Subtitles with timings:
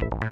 [0.00, 0.28] Bye.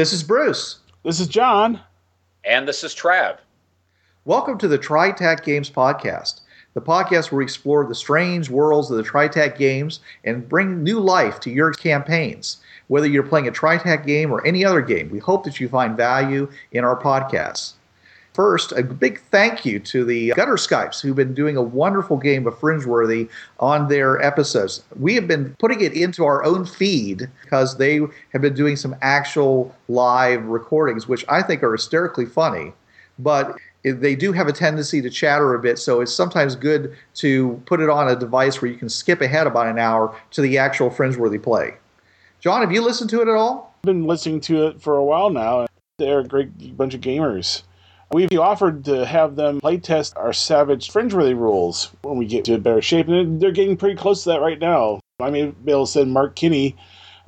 [0.00, 0.78] This is Bruce.
[1.04, 1.78] This is John.
[2.42, 3.36] And this is Trav.
[4.24, 6.40] Welcome to the TriTac Games Podcast,
[6.72, 11.00] the podcast where we explore the strange worlds of the TriTac games and bring new
[11.00, 12.62] life to your campaigns.
[12.88, 15.98] Whether you're playing a TriTac game or any other game, we hope that you find
[15.98, 17.74] value in our podcasts.
[18.32, 22.46] First, a big thank you to the Gutter Skypes who've been doing a wonderful game
[22.46, 24.84] of Fringeworthy on their episodes.
[24.96, 28.00] We have been putting it into our own feed because they
[28.32, 32.72] have been doing some actual live recordings, which I think are hysterically funny.
[33.18, 37.60] But they do have a tendency to chatter a bit, so it's sometimes good to
[37.66, 40.56] put it on a device where you can skip ahead about an hour to the
[40.56, 41.74] actual Fringeworthy play.
[42.38, 43.74] John, have you listened to it at all?
[43.78, 45.66] I've been listening to it for a while now.
[45.98, 47.64] They're a great bunch of gamers.
[48.12, 52.58] We've offered to have them playtest our Savage Fringeworthy rules when we get to a
[52.58, 54.98] better shape, and they're getting pretty close to that right now.
[55.20, 56.76] I may be able to send Mark Kinney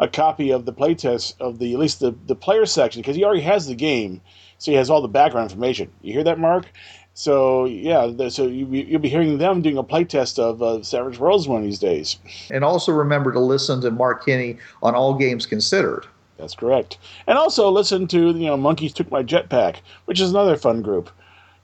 [0.01, 3.23] a copy of the playtest of the at least the, the player section because he
[3.23, 4.21] already has the game,
[4.59, 5.89] so he has all the background information.
[6.03, 6.67] You hear that, Mark?
[7.15, 11.47] So yeah, so you, you'll be hearing them doing a playtest of uh, Savage Worlds
[11.47, 12.19] one of these days.
[12.51, 16.07] And also remember to listen to Mark Kinney on All Games Considered.
[16.43, 16.99] That's correct.
[17.29, 19.77] And also listen to you know Monkeys Took My Jetpack,
[20.07, 21.09] which is another fun group.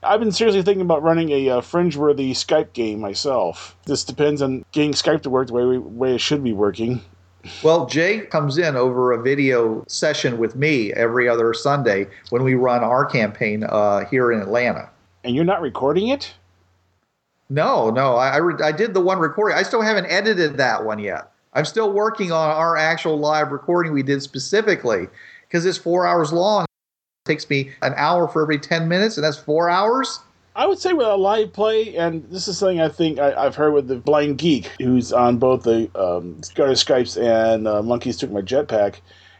[0.01, 3.75] I've been seriously thinking about running a uh, fringe-worthy Skype game myself.
[3.85, 7.01] This depends on getting Skype to work the way, we, way it should be working.
[7.61, 12.55] Well, Jay comes in over a video session with me every other Sunday when we
[12.55, 14.89] run our campaign uh, here in Atlanta.
[15.25, 16.33] And you're not recording it?
[17.49, 19.57] No, no, I, I, re- I did the one recording.
[19.57, 21.33] I still haven't edited that one yet.
[21.53, 25.07] I'm still working on our actual live recording we did specifically
[25.47, 26.65] because it's four hours long.
[27.25, 30.19] It takes me an hour for every 10 minutes, and that's four hours.
[30.55, 33.55] I would say with a live play, and this is something I think I, have
[33.55, 38.31] heard with the Blind Geek, who's on both the um, Skypes and uh, Monkeys Took
[38.31, 38.95] My Jetpack.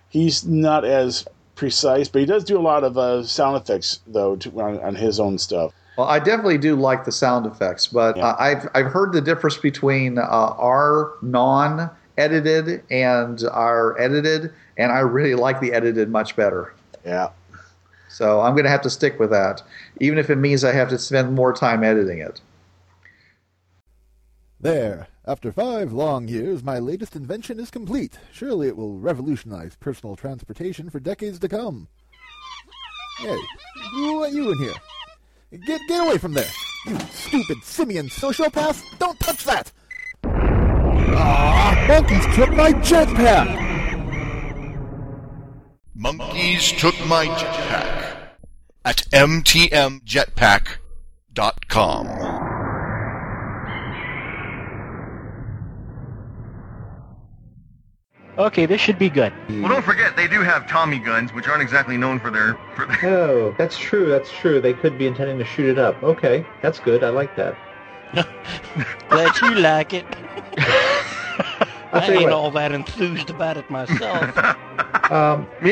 [0.08, 4.36] He's not as precise, but he does do a lot of uh, sound effects, though,
[4.38, 5.74] to, on, on his own stuff.
[5.98, 8.28] Well, I definitely do like the sound effects, but Yeah.
[8.28, 11.14] uh, I've I've heard the difference between uh, our
[12.20, 16.74] non-edited and are edited, and I really like the edited much better.
[17.06, 17.30] Yeah.
[18.10, 19.64] So I'm going to have to stick with that,
[20.00, 22.42] even if it means I have to spend more time editing it.
[24.60, 25.08] There.
[25.26, 28.18] After five long years, my latest invention is complete.
[28.32, 31.88] Surely it will revolutionize personal transportation for decades to come.
[33.20, 33.38] Hey,
[33.92, 34.74] who let you in here?
[35.68, 36.50] Get get away from there!
[36.88, 38.82] You stupid simian sociopath!
[38.98, 39.72] Don't touch that!
[41.88, 43.68] Monkeys took my jetpack!
[45.96, 48.16] Monkeys took my jetpack
[48.86, 52.08] at mtmjetpack.com.
[58.38, 59.34] Okay, this should be good.
[59.50, 62.86] Well, don't forget they do have Tommy guns, which aren't exactly known for their for
[62.86, 62.98] their.
[63.04, 64.08] Oh, that's true.
[64.08, 64.62] That's true.
[64.62, 66.02] They could be intending to shoot it up.
[66.02, 67.04] Okay, that's good.
[67.04, 67.58] I like that.
[69.10, 70.06] Glad you like it.
[71.92, 72.34] I'll I ain't what.
[72.34, 74.38] all that enthused about it myself.
[75.10, 75.48] Um,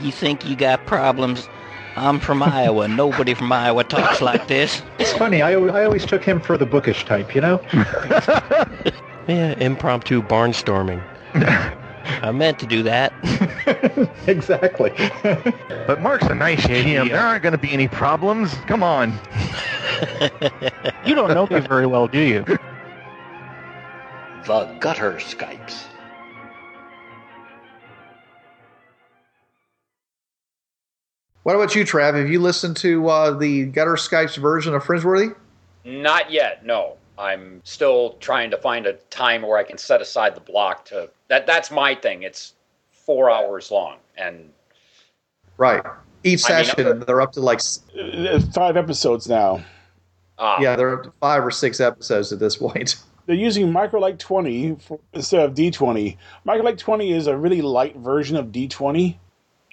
[0.00, 1.48] you think you got problems?
[1.94, 2.88] I'm from Iowa.
[2.88, 4.82] Nobody from Iowa talks like this.
[4.98, 5.40] it's funny.
[5.40, 7.32] I, I always took him for the bookish type.
[7.34, 7.60] You know.
[9.26, 11.02] Yeah, impromptu barnstorming.
[11.34, 13.14] I meant to do that.
[14.26, 14.92] exactly.
[15.86, 17.08] But Mark's a nice GM.
[17.08, 18.52] There aren't going to be any problems.
[18.66, 19.18] Come on.
[21.06, 22.44] You don't know me very well, do you?
[24.46, 25.84] The Gutter Skypes.
[31.42, 32.14] What about you, Trav?
[32.14, 35.34] Have you listened to uh, the Gutter Skypes version of Fringeworthy?
[35.84, 36.96] Not yet, no.
[37.18, 41.10] I'm still trying to find a time where I can set aside the block to
[41.28, 42.22] that that's my thing.
[42.22, 42.54] It's
[42.90, 44.50] four hours long and
[45.56, 45.82] Right.
[46.24, 47.60] Each I mean, session, they're up to like,
[47.96, 49.62] Uh, Five episodes now.
[50.38, 52.96] uh, yeah, they're up to five or six episodes at this point.
[53.26, 56.16] They're using Microlite 20 for, instead of D20.
[56.46, 59.16] Microlite 20 is a really light version of D20.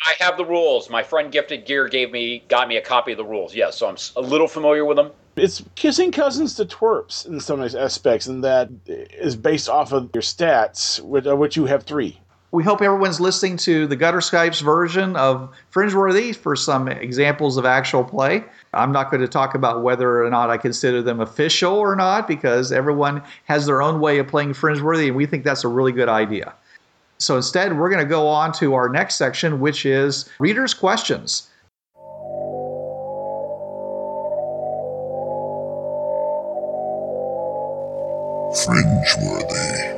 [0.05, 0.89] I have the rules.
[0.89, 3.53] My friend Gifted Gear gave me got me a copy of the rules.
[3.53, 5.11] Yes, so I'm a little familiar with them.
[5.35, 10.23] It's kissing cousins to TWERPS in some aspects, and that is based off of your
[10.23, 12.19] stats, which, of which you have three.
[12.53, 17.65] We hope everyone's listening to the Gutter Skypes version of Fringeworthy for some examples of
[17.65, 18.43] actual play.
[18.73, 22.27] I'm not going to talk about whether or not I consider them official or not
[22.27, 25.93] because everyone has their own way of playing Fringeworthy, and we think that's a really
[25.93, 26.53] good idea.
[27.19, 31.47] So instead, we're going to go on to our next section, which is readers' questions.
[38.53, 39.90] Fringeworthy.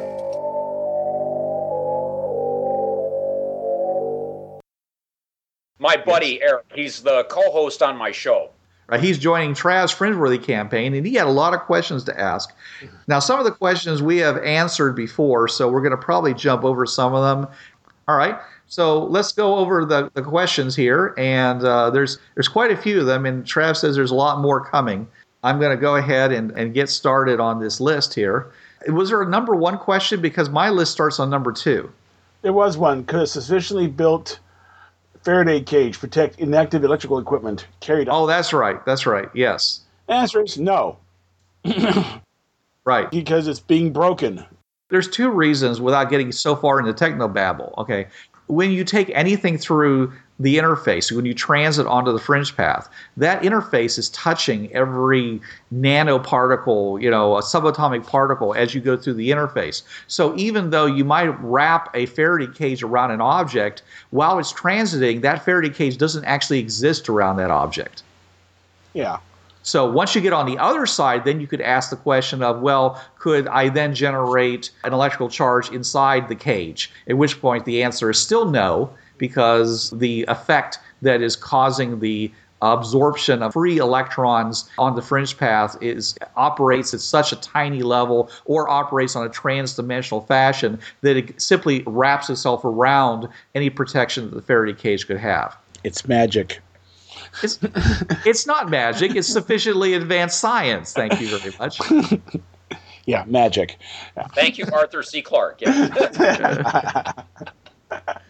[5.94, 8.50] My buddy Eric, he's the co-host on my show.
[8.88, 12.52] Right, he's joining Trav's Fringeworthy campaign, and he had a lot of questions to ask.
[13.08, 16.64] Now, some of the questions we have answered before, so we're going to probably jump
[16.64, 17.48] over some of them.
[18.08, 22.72] All right, so let's go over the, the questions here, and uh, there's there's quite
[22.72, 25.08] a few of them, and Trav says there's a lot more coming.
[25.44, 28.52] I'm going to go ahead and, and get started on this list here.
[28.88, 30.22] Was there a number one question?
[30.22, 31.92] Because my list starts on number two.
[32.42, 33.06] There was one.
[33.06, 34.40] Could a sufficiently built
[35.24, 38.08] Faraday cage protect inactive electrical equipment carried?
[38.10, 38.84] Oh, that's right.
[38.86, 39.30] That's right.
[39.34, 39.82] Yes.
[40.10, 40.98] Answer is no,
[42.86, 43.10] Right.
[43.10, 44.46] because it's being broken.
[44.90, 47.76] there's two reasons without getting so far into technobabble.
[47.78, 48.08] Okay,
[48.48, 50.12] when you take anything through
[50.44, 55.42] the interface, when you transit onto the fringe path, that interface is touching every
[55.74, 59.84] nanoparticle, you know, a subatomic particle as you go through the interface.
[60.08, 65.22] So even though you might wrap a Faraday cage around an object, while it's transiting,
[65.22, 68.04] that Faraday cage doesn't actually exist around that object.
[68.94, 69.20] Yeah.
[69.66, 72.60] So once you get on the other side, then you could ask the question of,
[72.60, 76.92] well, could I then generate an electrical charge inside the cage?
[77.08, 82.30] At which point the answer is still no, because the effect that is causing the
[82.62, 88.30] absorption of free electrons on the fringe path is operates at such a tiny level
[88.44, 94.36] or operates on a trans-dimensional fashion that it simply wraps itself around any protection that
[94.36, 95.56] the Faraday cage could have.
[95.86, 96.60] It's magic.
[97.42, 97.60] It's,
[98.26, 99.16] it's not magic.
[99.16, 100.92] It's sufficiently advanced science.
[100.92, 101.80] Thank you very much.
[103.06, 103.78] Yeah, magic.
[104.16, 104.28] Yeah.
[104.28, 105.22] Thank you, Arthur C.
[105.22, 105.60] Clarke.
[105.60, 107.12] Yeah.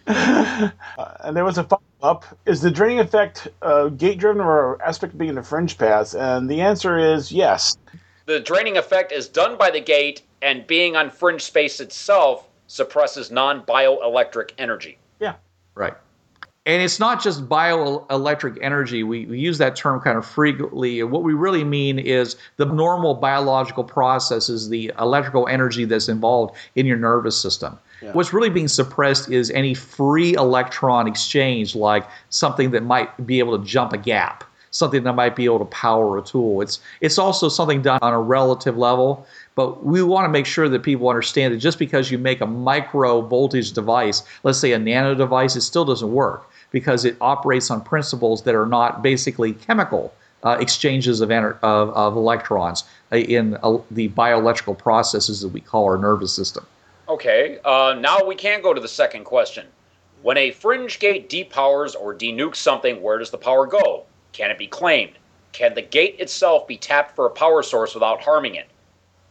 [0.06, 0.70] Uh,
[1.22, 5.18] and there was a follow up Is the draining effect uh, gate driven or aspect
[5.18, 6.14] being in the fringe path?
[6.14, 7.78] And the answer is yes.
[8.26, 13.32] the draining effect is done by the gate, and being on fringe space itself suppresses
[13.32, 14.98] non-bioelectric energy.
[15.20, 15.36] Yeah.
[15.76, 15.94] Right.
[16.66, 19.04] And it's not just bioelectric energy.
[19.04, 21.04] We, we use that term kind of frequently.
[21.04, 26.86] What we really mean is the normal biological processes, the electrical energy that's involved in
[26.86, 27.78] your nervous system.
[28.04, 28.12] Yeah.
[28.12, 33.58] What's really being suppressed is any free electron exchange, like something that might be able
[33.58, 36.62] to jump a gap, something that might be able to power a tool.
[36.62, 40.68] It's it's also something done on a relative level, but we want to make sure
[40.68, 44.80] that people understand that just because you make a micro voltage device, let's say a
[44.80, 49.54] nano device, it still doesn't work because it operates on principles that are not basically
[49.54, 50.14] chemical
[50.44, 52.84] uh, exchanges of, of, of electrons
[53.14, 56.66] uh, in uh, the bioelectrical processes that we call our nervous system.
[57.08, 59.68] Okay, uh, now we can go to the second question.
[60.22, 64.06] When a fringe gate depowers or denukes something, where does the power go?
[64.32, 65.14] Can it be claimed?
[65.52, 68.68] Can the gate itself be tapped for a power source without harming it?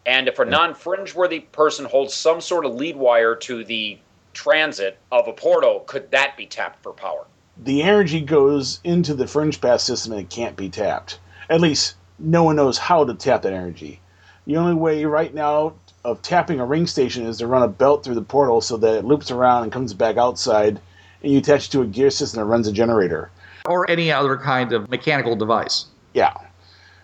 [0.04, 3.98] And if a non fringe worthy person holds some sort of lead wire to the
[4.34, 7.26] transit of a portal, could that be tapped for power?
[7.56, 11.18] The energy goes into the fringe path system and it can't be tapped.
[11.48, 14.00] At least no one knows how to tap that energy.
[14.46, 18.04] The only way right now of tapping a ring station is to run a belt
[18.04, 20.80] through the portal so that it loops around and comes back outside,
[21.22, 23.30] and you attach it to a gear system that runs a generator.
[23.66, 25.86] Or any other kind of mechanical device.
[26.14, 26.34] Yeah.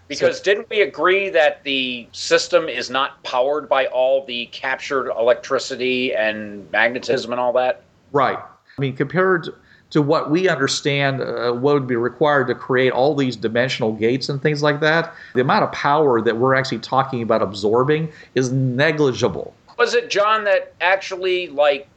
[0.08, 6.14] Because didn't we agree that the system is not powered by all the captured electricity
[6.14, 7.84] and magnetism and all that?
[8.10, 8.38] Right.
[8.38, 9.48] I mean, compared
[9.90, 14.28] to what we understand, uh, what would be required to create all these dimensional gates
[14.28, 18.52] and things like that, the amount of power that we're actually talking about absorbing is
[18.52, 19.54] negligible.
[19.78, 21.88] Was it John that actually like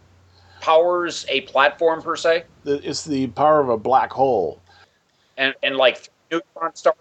[0.61, 2.43] powers a platform per se?
[2.65, 4.61] It's the power of a black hole.
[5.37, 6.95] And and like neutron stars?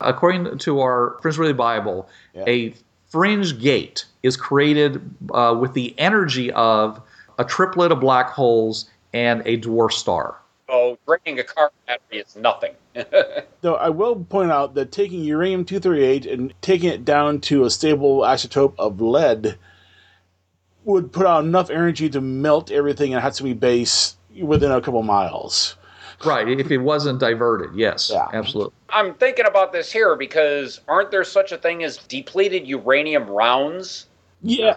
[0.00, 2.44] According to our Fringeworthy Bible, Yeah.
[2.46, 2.74] a
[3.08, 5.00] fringe gate is created
[5.32, 7.00] uh, with the energy of
[7.38, 10.38] a triplet of black holes and a dwarf star.
[10.68, 12.72] Oh, draining a car battery is nothing.
[13.62, 17.70] Though I will point out that taking uranium 238 and taking it down to a
[17.70, 19.56] stable isotope of lead
[20.84, 25.76] would put out enough energy to melt everything at Hatsumi base within a couple miles.
[26.24, 28.26] Right, if it wasn't diverted, yes, Yeah.
[28.32, 28.72] absolutely.
[28.90, 34.06] I'm thinking about this here because aren't there such a thing as depleted uranium rounds?
[34.42, 34.76] Yeah.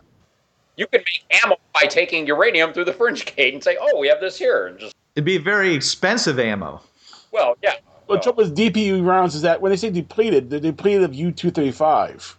[0.78, 4.08] You can make ammo by taking uranium through the fringe gate and say, "Oh, we
[4.08, 6.82] have this here," and just It'd be very expensive ammo.
[7.32, 7.76] well, yeah.
[8.08, 11.14] Well, the trouble with DPU rounds is that when they say depleted, they're depleted of
[11.14, 12.36] U-235.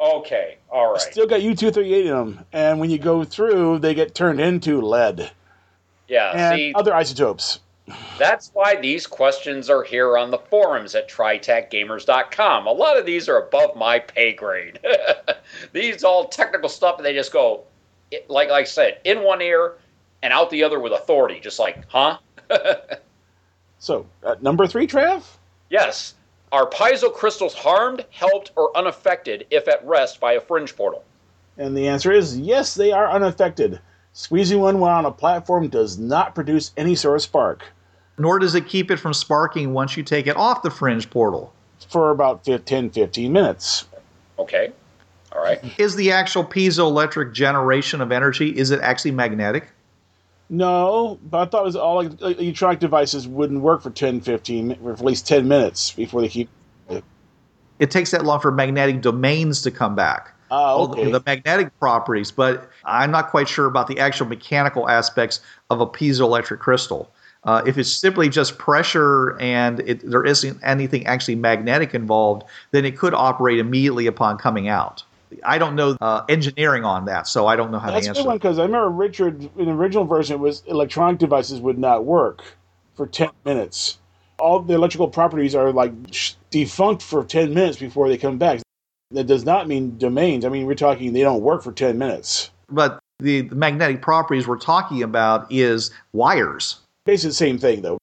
[0.00, 1.00] Okay, all right.
[1.00, 5.30] Still got U-238 in them, and when you go through, they get turned into lead
[6.08, 7.60] Yeah, and see, other isotopes.
[8.18, 12.66] that's why these questions are here on the forums at tritacgamers.com.
[12.66, 14.78] A lot of these are above my pay grade.
[15.72, 17.62] these all technical stuff, and they just go,
[18.10, 19.74] it- like, like I said, in one ear
[20.22, 21.40] and out the other with authority.
[21.40, 22.18] Just like, huh?
[23.78, 25.24] So, uh, number three, Trav?
[25.70, 26.14] yes.
[26.52, 31.02] Are piezo crystals harmed, helped, or unaffected if at rest by a fringe portal?
[31.58, 33.80] And the answer is yes, they are unaffected.
[34.12, 37.64] Squeezing one while on a platform does not produce any sort of spark
[38.18, 41.52] Nor does it keep it from sparking once you take it off the fringe portal.
[41.88, 43.86] for about 10, 10 15 minutes.
[44.38, 44.70] Okay.
[45.34, 45.60] All right.
[45.78, 49.68] Is the actual piezoelectric generation of energy is it actually magnetic?
[50.50, 54.20] No, but I thought it was all like, like, electronic devices wouldn't work for 10,
[54.20, 56.50] 15, mi- or at least 10 minutes before they keep.
[57.78, 60.34] It takes that long for magnetic domains to come back.
[60.50, 61.10] Ah, All the- okay.
[61.10, 65.86] The magnetic properties, but I'm not quite sure about the actual mechanical aspects of a
[65.86, 67.10] piezoelectric crystal.
[67.44, 72.84] Uh, if it's simply just pressure and it, there isn't anything actually magnetic involved, then
[72.84, 75.02] it could operate immediately upon coming out.
[75.44, 78.24] I don't know uh, engineering on that, so I don't know how That's to answer.
[78.24, 82.04] one because I remember Richard in the original version it was electronic devices would not
[82.04, 82.42] work
[82.94, 83.98] for 10 minutes.
[84.38, 85.92] All the electrical properties are like
[86.50, 88.60] defunct for 10 minutes before they come back.
[89.10, 90.44] That does not mean domains.
[90.44, 92.50] I mean, we're talking they don't work for 10 minutes.
[92.68, 96.80] But the, the magnetic properties we're talking about is wires.
[97.04, 97.98] Basically, the same thing, though.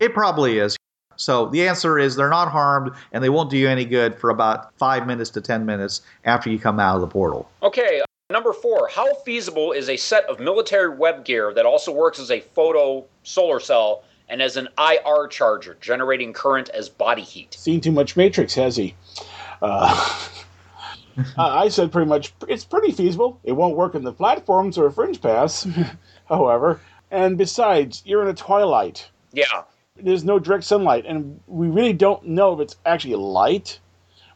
[0.00, 0.76] It probably is.
[1.16, 4.30] So the answer is they're not harmed and they won't do you any good for
[4.30, 7.50] about five minutes to 10 minutes after you come out of the portal.
[7.62, 8.88] Okay, uh, number four.
[8.88, 13.04] How feasible is a set of military web gear that also works as a photo
[13.22, 17.54] solar cell and as an IR charger, generating current as body heat?
[17.54, 18.94] Seen too much Matrix, has he?
[19.60, 20.28] Uh,
[21.36, 23.38] I I said pretty much it's pretty feasible.
[23.44, 25.66] It won't work in the platforms or a fringe paths,
[26.28, 26.80] however.
[27.10, 29.08] And besides, you're in a twilight.
[29.32, 29.62] Yeah.
[29.96, 33.78] There's no direct sunlight, and we really don't know if it's actually light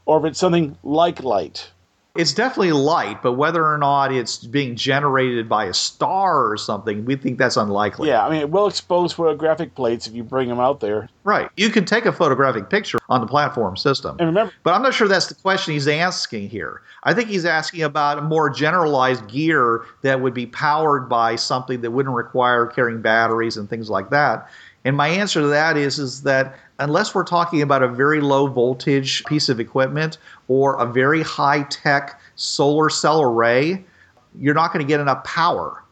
[0.06, 1.72] or if it's something like light.
[2.14, 7.04] It's definitely light, but whether or not it's being generated by a star or something,
[7.04, 8.08] we think that's unlikely.
[8.08, 11.08] Yeah, I mean, it will expose photographic plates if you bring them out there.
[11.22, 11.48] Right.
[11.56, 14.16] You can take a photographic picture on the platform system.
[14.18, 16.82] And remember, But I'm not sure that's the question he's asking here.
[17.04, 21.82] I think he's asking about a more generalized gear that would be powered by something
[21.82, 24.48] that wouldn't require carrying batteries and things like that.
[24.88, 28.46] And my answer to that is is that unless we're talking about a very low
[28.46, 30.16] voltage piece of equipment
[30.48, 33.84] or a very high tech solar cell array,
[34.38, 35.84] you're not going to get enough power.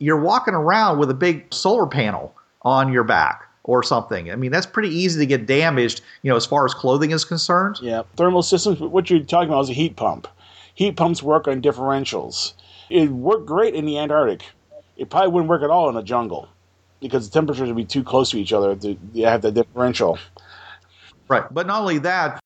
[0.00, 4.32] You're walking around with a big solar panel on your back or something.
[4.32, 7.24] I mean, that's pretty easy to get damaged, you know, as far as clothing is
[7.24, 7.78] concerned.
[7.80, 8.80] Yeah, thermal systems.
[8.80, 10.26] What you're talking about is a heat pump.
[10.74, 12.54] Heat pumps work on differentials.
[12.88, 14.42] It worked great in the Antarctic.
[14.96, 16.48] It probably wouldn't work at all in the jungle
[17.00, 20.18] because the temperatures would be too close to each other to you have the differential.
[21.28, 21.44] Right.
[21.52, 22.40] But not only that,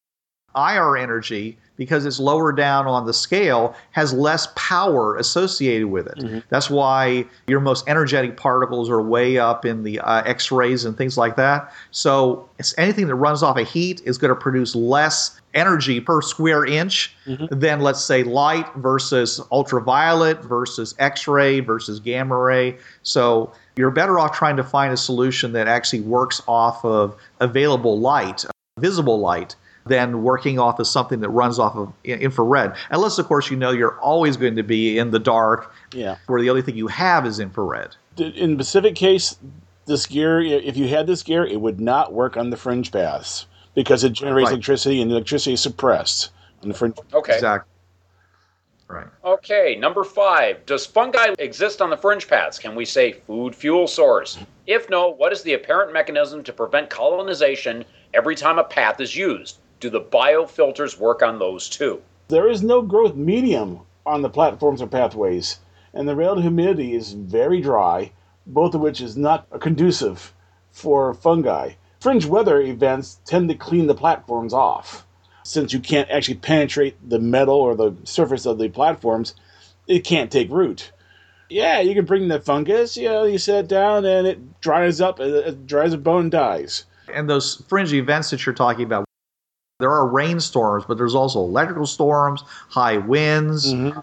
[0.57, 6.45] IR energy, because it's lower down on the scale, has less power associated with it.
[6.49, 10.97] That's why your most energetic particles are way up in the uh, X rays and
[10.97, 11.73] things like that.
[11.91, 16.23] So it's anything that runs off of heat is going to produce less energy per
[16.23, 17.17] square inch
[17.51, 22.79] than, let's say, light versus ultraviolet versus X ray versus gamma ray.
[23.03, 27.99] So you're better off trying to find a solution that actually works off of available
[27.99, 28.45] light
[28.81, 29.55] visible light
[29.87, 32.75] than working off of something that runs off of infrared.
[32.91, 36.17] Unless, of course, you know you're always going to be in the dark, Yeah.
[36.27, 37.95] where the only thing you have is infrared.
[38.17, 39.37] In the Pacific case,
[39.87, 43.47] this gear, if you had this gear, it would not work on the fringe paths
[43.75, 44.53] because it generates Right.
[44.55, 46.31] electricity and electricity is suppressed
[46.63, 46.97] on the fringe.
[47.13, 47.35] Okay.
[47.35, 47.71] Exactly.
[48.89, 49.07] Right.
[49.25, 50.67] Okay, number five.
[50.67, 52.59] Does fungi exist on the fringe paths?
[52.59, 54.39] Can we say food fuel source?
[54.67, 59.17] If no, what is the apparent mechanism to prevent colonization every time a path is
[59.17, 59.59] used?
[59.81, 62.03] Do the biofilters work on those too?
[62.29, 65.61] There is no growth medium on the platforms or pathways,
[65.93, 68.13] and the relative humidity is very dry,
[68.47, 70.33] both of which is not conducive
[70.71, 71.73] for fungi.
[72.01, 75.04] Fringe weather events tend to clean the platforms off.
[75.45, 79.35] Since you can't actually penetrate the metal or the surface of the platforms,
[79.87, 80.91] it can't take root.
[81.51, 85.01] Yeah, you can bring the fungus, you know, you set it down and it dries
[85.01, 86.87] up, it- it dries a bone and dies.
[87.13, 89.05] And those fringe events that you're talking about,
[89.79, 93.73] there are rainstorms, but there's also electrical storms, high winds.
[93.73, 94.01] Mm-hmm.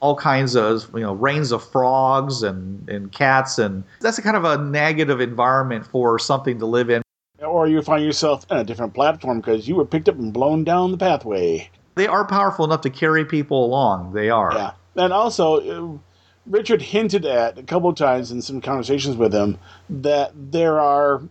[0.00, 4.36] all kinds of you know rains of frogs and, and cats and that's a kind
[4.36, 7.02] of a negative environment for something to live in
[7.40, 10.64] Or you find yourself in a different platform because you were picked up and blown
[10.64, 11.70] down the pathway.
[11.94, 14.72] they are powerful enough to carry people along they are Yeah.
[14.96, 15.98] And also, uh,
[16.46, 21.22] Richard hinted at a couple of times in some conversations with him that there are,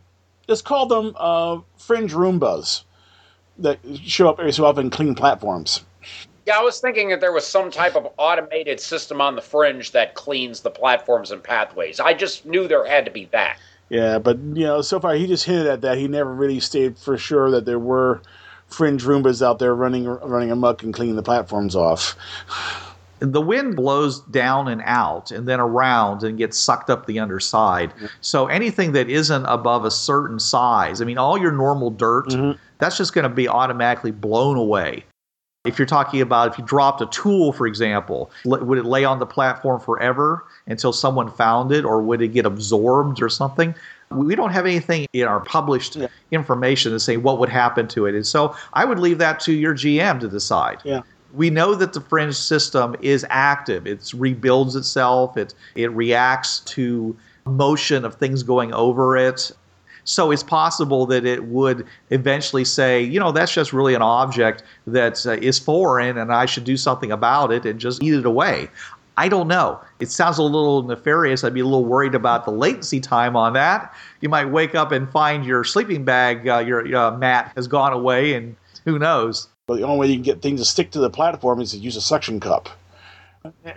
[0.47, 2.83] let's call them uh, fringe Roombas
[3.57, 5.83] that show up every so often and clean platforms.
[6.45, 9.91] Yeah, I was thinking that there was some type of automated system on the fringe
[9.91, 11.99] that cleans the platforms and pathways.
[11.99, 13.59] I just knew there had to be that.
[13.89, 15.97] Yeah, but you know, so far he just hinted at that.
[15.97, 18.21] He never really stated for sure that there were
[18.67, 22.15] fringe Roombas out there running running amok and cleaning the platforms off.
[23.19, 27.91] the wind blows down and out and then around and gets sucked up the underside.
[28.21, 32.59] So anything that isn't above a certain size, I mean, all your normal dirt, mm-hmm.
[32.77, 35.05] that's just going to be automatically blown away.
[35.67, 39.19] If you're talking about if you dropped a tool, for example, would it lay on
[39.19, 43.75] the platform forever until someone found it, or would it get absorbed or something?
[44.09, 45.97] We don't have anything in our published
[46.31, 48.15] information to say what would happen to it.
[48.15, 51.01] And so I would leave that to your GM to decide Yeah.
[51.33, 53.85] we know that the fringe system is active.
[53.85, 55.35] It rebuilds itself.
[55.35, 59.51] It it reacts to motion of things going over it.
[60.07, 64.63] So it's possible that it would eventually say, you know, that's just really an object
[64.87, 68.25] that uh, is foreign, and I should do something about it and just eat it
[68.25, 68.69] away.
[69.17, 69.81] I don't know.
[69.99, 71.43] It sounds a little nefarious.
[71.43, 73.93] I'd be a little worried about the latency time on that.
[74.21, 77.91] You might wake up and find your sleeping bag, uh, your uh, mat has gone
[77.91, 79.49] away, and who knows?
[79.65, 81.77] But the only way you can get things to stick to the platform is to
[81.77, 82.69] use a suction cup.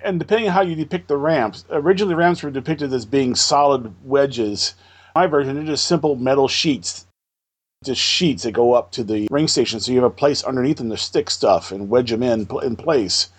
[0.05, 3.93] And depending on how you depict the ramps, originally ramps were depicted as being solid
[4.05, 4.75] wedges.
[5.15, 7.07] My version, they're just simple metal sheets.
[7.85, 10.77] Just sheets that go up to the ring station, so you have a place underneath
[10.77, 13.31] them to stick stuff and wedge them in in place.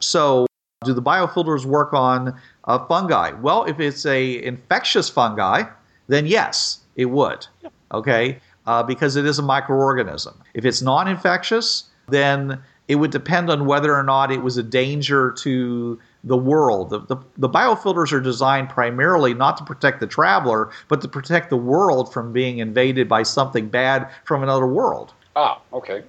[0.00, 0.46] So,
[0.84, 3.32] do the biofilters work on uh, fungi?
[3.32, 5.64] Well, if it's a infectious fungi,
[6.08, 7.46] then yes, it would.
[7.92, 10.34] Okay, uh, because it is a microorganism.
[10.54, 15.32] If it's non-infectious, then it would depend on whether or not it was a danger
[15.38, 16.90] to the world.
[16.90, 21.50] The, the, the biofilters are designed primarily not to protect the traveler, but to protect
[21.50, 25.12] the world from being invaded by something bad from another world.
[25.34, 26.02] Ah, okay.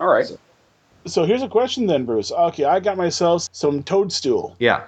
[0.00, 0.30] All right.
[1.06, 2.32] So here's a question then, Bruce.
[2.32, 4.56] Okay, I got myself some toadstool.
[4.58, 4.84] Yeah.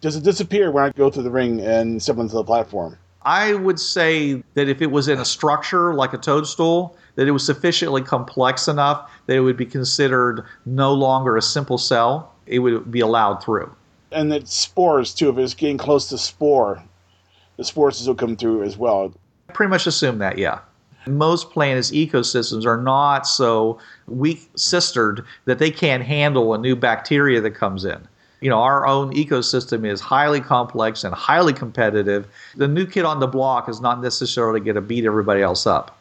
[0.00, 2.98] Does it disappear when I go through the ring and step onto the platform?
[3.22, 7.32] I would say that if it was in a structure like a toadstool, that it
[7.32, 12.32] was sufficiently complex enough that it would be considered no longer a simple cell.
[12.46, 13.74] It would be allowed through.
[14.12, 15.28] And that spores too.
[15.28, 16.80] If it's getting close to spore,
[17.56, 19.12] the spores will come through as well.
[19.52, 20.60] Pretty much assume that, yeah.
[21.08, 27.40] Most planets' ecosystems are not so weak sistered that they can't handle a new bacteria
[27.40, 28.06] that comes in.
[28.40, 32.28] You know, our own ecosystem is highly complex and highly competitive.
[32.54, 35.97] The new kid on the block is not necessarily going to beat everybody else up.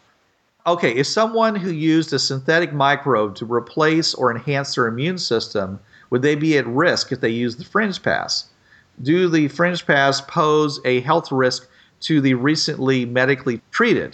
[0.67, 5.80] Okay, if someone who used a synthetic microbe to replace or enhance their immune system,
[6.10, 8.49] would they be at risk if they use the fringe pass?
[9.01, 11.69] Do the fringe pass pose a health risk
[12.01, 14.13] to the recently medically treated?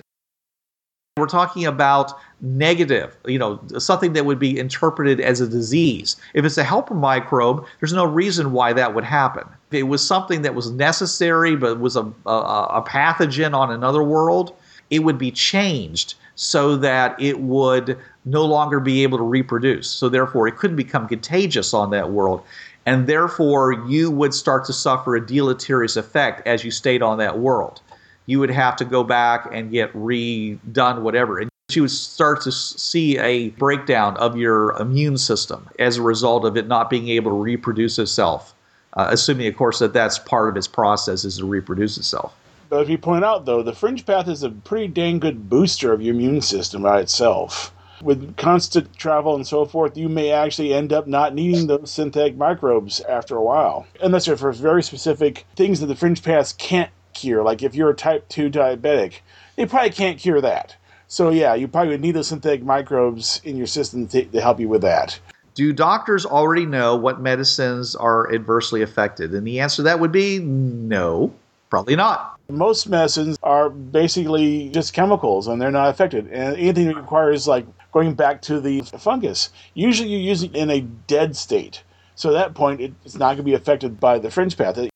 [1.18, 6.18] We're talking about negative, you know, something that would be interpreted as a disease.
[6.36, 9.48] If it's a helper microbe, there's no reason why that would happen.
[9.72, 14.04] If it was something that was necessary but was a, a, a pathogen on another
[14.04, 14.56] world,
[14.92, 19.89] it would be changed so that it would no longer be able to reproduce.
[19.89, 22.43] So therefore, it couldn't become contagious on that world.
[22.86, 27.39] And therefore, you would start to suffer a deleterious effect as you stayed on that
[27.39, 27.82] world
[28.26, 32.52] you would have to go back and get redone whatever and you would start to
[32.52, 37.32] see a breakdown of your immune system as a result of it not being able
[37.32, 38.54] to reproduce itself
[38.93, 42.36] uh, assuming of course that that's part of its process is to reproduce itself
[42.74, 45.94] But as you point out, though, the fringe path is a pretty dang good booster
[45.94, 47.72] of your immune system by itself.
[48.02, 52.36] With constant travel and so forth, you may actually end up not needing those synthetic
[52.36, 53.86] microbes after a while.
[54.02, 57.44] Unless they're for very specific things that the fringe paths can't cure.
[57.44, 59.20] Like if you're a type 2 diabetic,
[59.56, 60.76] they probably can't cure that.
[61.08, 64.60] So, yeah, you probably would need those synthetic microbes in your system to, to help
[64.60, 65.20] you with that.
[65.54, 70.12] do doctors already know what medicines are adversely affected and the answer to that would
[70.12, 71.32] be no
[71.70, 76.27] probably not Most medicines are basically just chemicals and they're not affected.
[76.27, 80.69] And anything that requires, like, going back to the fungus, usually you use it in
[80.69, 81.84] a dead state.
[82.15, 84.77] So at that point, it's not going to be affected by the fringe path.
[84.77, 84.89] If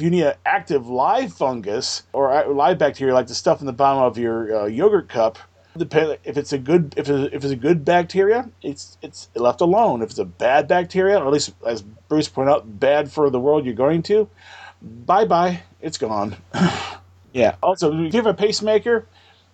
[0.00, 4.02] you need an active live fungus or live bacteria, like the stuff in the bottom
[4.02, 5.38] of your uh, yogurt cup,
[5.78, 10.02] if it's a good if it's, if it's a good bacteria, it's it's left alone.
[10.02, 13.40] If it's a bad bacteria, or at least as Bruce pointed out, bad for the
[13.40, 14.28] world you're going to,
[14.82, 16.36] bye bye, it's gone.
[17.32, 17.56] yeah.
[17.62, 19.06] Also, if you have a pacemaker,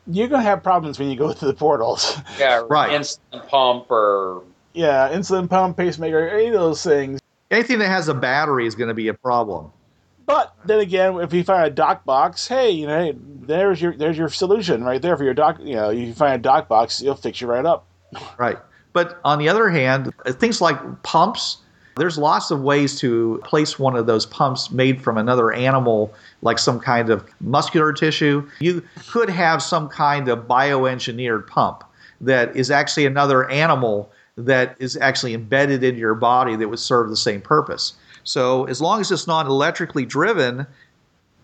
[0.06, 2.16] you're gonna have problems when you go through the portals.
[2.38, 2.90] Yeah, Right.
[2.90, 4.42] Insulin pump or
[4.74, 7.20] yeah, insulin pump, pacemaker, any of those things.
[7.50, 9.70] Anything that has a battery is going to be a problem.
[10.24, 13.94] But then again, if you find a doc box, hey, you know, hey, there's your
[13.94, 15.58] there's your solution right there for your doc.
[15.60, 17.86] You know, you find a doc box, it'll fix you right up.
[18.38, 18.56] Right.
[18.92, 21.58] But on the other hand, things like pumps,
[21.96, 26.58] there's lots of ways to place one of those pumps made from another animal, like
[26.58, 28.48] some kind of muscular tissue.
[28.60, 31.84] You could have some kind of bioengineered pump
[32.20, 37.10] that is actually another animal that is actually embedded in your body that would serve
[37.10, 37.94] the same purpose.
[38.24, 40.66] So as long as it's not electrically driven,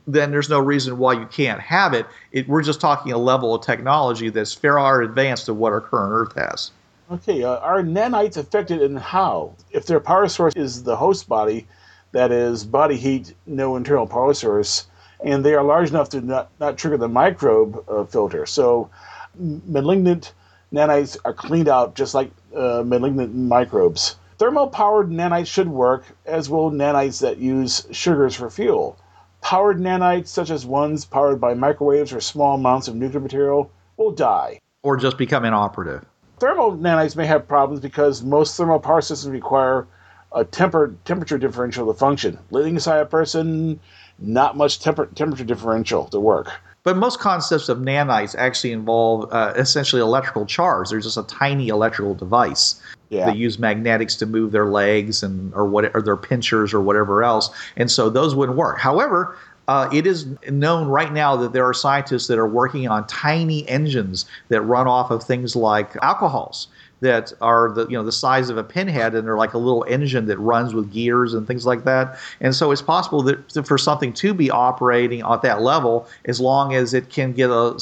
[0.07, 2.07] then there's no reason why you can't have it.
[2.33, 6.13] it we're just talking a level of technology that's far advanced to what our current
[6.13, 6.71] Earth has.
[7.11, 9.55] Okay, uh, are nanites affected and how?
[9.71, 11.67] If their power source is the host body,
[12.13, 14.89] that is body heat, no internal power source,
[15.25, 18.45] and they are large enough to not, not trigger the microbe uh, filter.
[18.45, 18.91] So
[19.35, 20.35] malignant
[20.71, 24.17] nanites are cleaned out just like uh, malignant microbes.
[24.37, 28.99] Thermal powered nanites should work, as will nanites that use sugars for fuel.
[29.41, 34.11] Powered nanites, such as ones powered by microwaves or small amounts of nuclear material, will
[34.11, 34.61] die.
[34.83, 36.05] Or just become inoperative.
[36.41, 39.87] Thermal nanites may have problems because most thermal power systems require
[40.33, 42.39] a temper, temperature differential to function.
[42.51, 43.81] Living inside a person,
[44.19, 46.51] not much temper, temperature differential to work.
[46.85, 50.91] But most concepts of nanites actually involve uh, essentially electrical charge.
[50.91, 52.81] They're just a tiny electrical device.
[53.11, 53.31] Yeah.
[53.31, 57.23] They use magnetics to move their legs and or what or their pinchers or whatever
[57.23, 58.79] else, and so those wouldn't work.
[58.79, 59.37] However,
[59.69, 63.69] uh, it is known right now that there are scientists that are working on tiny
[63.69, 66.69] engines that run off of things like alcohols
[67.01, 69.85] that are the you know the size of a pinhead and they're like a little
[69.89, 73.79] engine that runs with gears and things like that and so it's possible that for
[73.79, 77.79] something to be operating at that level as long as it can get a,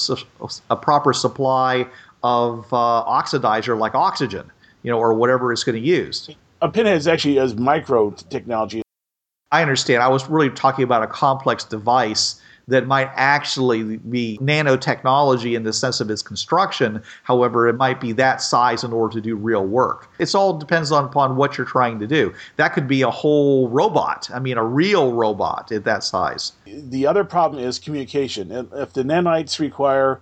[0.69, 1.87] a proper supply
[2.23, 4.51] of uh, oxidizer like oxygen
[4.83, 6.29] you know or whatever it's going to use
[6.63, 8.83] A pinhead is actually as micro technology.
[9.53, 10.03] I understand.
[10.03, 15.73] I was really talking about a complex device that might actually be nanotechnology in the
[15.73, 17.01] sense of its construction.
[17.23, 20.11] However, it might be that size in order to do real work.
[20.19, 22.35] It all depends on upon what you're trying to do.
[22.57, 24.29] That could be a whole robot.
[24.35, 26.53] I mean, a real robot at that size.
[26.67, 28.51] The other problem is communication.
[28.51, 30.21] If the nanites require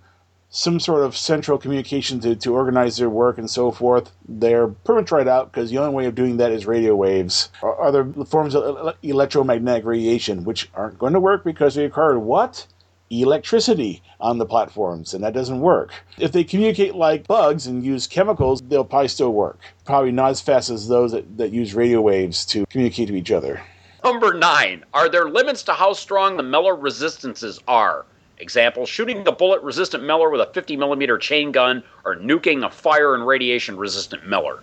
[0.55, 5.01] some sort of central communication to, to organize their work and so forth, they're pretty
[5.01, 8.05] much right out because the only way of doing that is radio waves or other
[8.25, 12.65] forms of electromagnetic radiation, which aren't going to work because they require what?
[13.09, 15.91] Electricity on the platforms, and that doesn't work.
[16.17, 19.59] If they communicate like bugs and use chemicals, they'll probably still work.
[19.83, 23.31] Probably not as fast as those that, that use radio waves to communicate to each
[23.31, 23.61] other.
[24.05, 28.05] Number nine, are there limits to how strong the Meller resistances are?
[28.37, 32.69] Example, shooting a bullet resistant Meller with a 50 millimeter chain gun or nuking a
[32.69, 34.59] fire and radiation resistant Meller.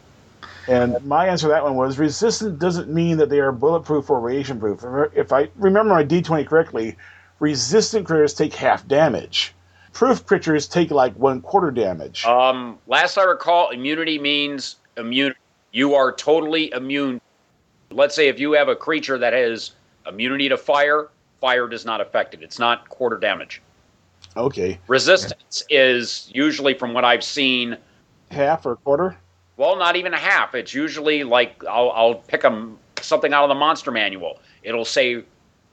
[0.69, 4.21] And my answer to that one was resistant doesn't mean that they are bulletproof or
[4.21, 4.85] radiation proof.
[5.15, 6.97] If I remember my D20 correctly,
[7.41, 9.55] resistant critters take half damage.
[9.93, 12.25] Proof creatures take like one quarter damage.
[12.25, 15.35] Um, last I recall, immunity means immune.
[15.73, 17.21] You are totally immune.
[17.91, 19.73] Let's say if you have a creature that has
[20.07, 21.09] immunity to fire,
[21.43, 22.43] fire does not affect it.
[22.43, 23.61] It's not quarter damage.
[24.37, 24.79] Okay.
[24.87, 27.77] Resistance is usually, from what I've seen,
[28.31, 29.17] Half or quarter?
[29.57, 30.55] well, not even a half.
[30.55, 34.39] It's usually like I'll, I'll pick 'em- something out of the monster manual.
[34.63, 35.25] It'll say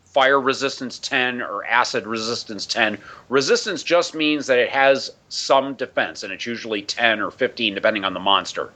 [0.03, 2.97] fire resistance 10 or acid resistance 10.
[3.29, 8.03] Resistance just means that it has some defense, and it's usually 10 or 15 depending
[8.03, 8.71] on the monster.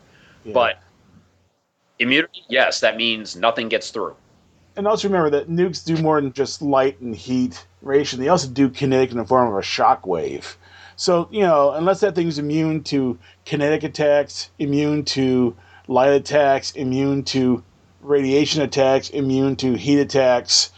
[0.46, 0.54] Yeah.
[0.54, 0.80] But
[1.98, 4.16] immunity, yes, that means nothing gets through.
[4.76, 8.20] And also remember that nukes do more than just light and heat radiation.
[8.20, 10.58] They also do kinetic in the form of a shock wave.
[10.96, 15.56] So, you know, unless that thing's immune to kinetic attacks, immune to
[15.88, 17.64] light attacks, immune to
[18.02, 20.72] radiation attacks, immune to heat attacks,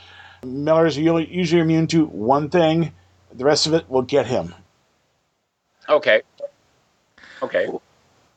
[0.43, 2.93] Miller's usually- usually immune to one thing.
[3.33, 4.53] The rest of it will get him.
[5.89, 6.21] Okay.
[7.41, 7.67] Okay.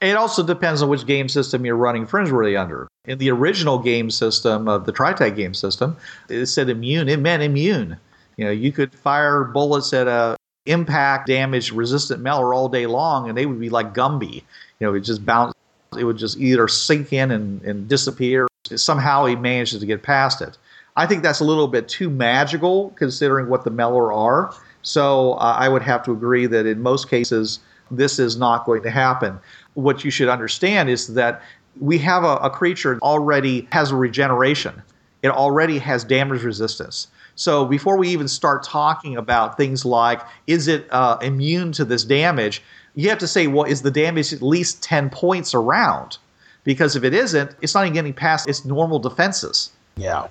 [0.01, 2.88] It also depends on which game system you're running Friends, Fringeworthy under.
[3.09, 5.97] In the original game system of the TriTac game system,
[6.29, 7.09] it said immune.
[7.09, 7.97] It meant immune.
[8.37, 13.29] You know, you could fire bullets at a impact damage resistant Meller all day long,
[13.29, 14.35] and they would be like Gumby.
[14.79, 15.55] You know, it just bounce.
[15.99, 18.47] It would just either sink in and, and disappear.
[18.77, 20.59] Somehow he manages to get past it.
[20.97, 24.55] I think that's a little bit too magical considering what the Meller are.
[24.83, 28.83] So uh, I would have to agree that in most cases, this is not going
[28.83, 29.39] to happen.
[29.75, 31.41] What you should understand is that
[31.81, 34.83] we have a, a creature already has a regeneration.
[35.23, 37.09] It already has damage resistance.
[37.35, 42.05] So before we even start talking about things like is it uh, immune to this
[42.05, 42.63] damage,
[42.95, 46.19] you have to say, well, is the damage at least 10 points around?
[46.65, 49.71] Because if it isn't, it's not even getting past its normal defenses.
[49.97, 50.27] Yeah.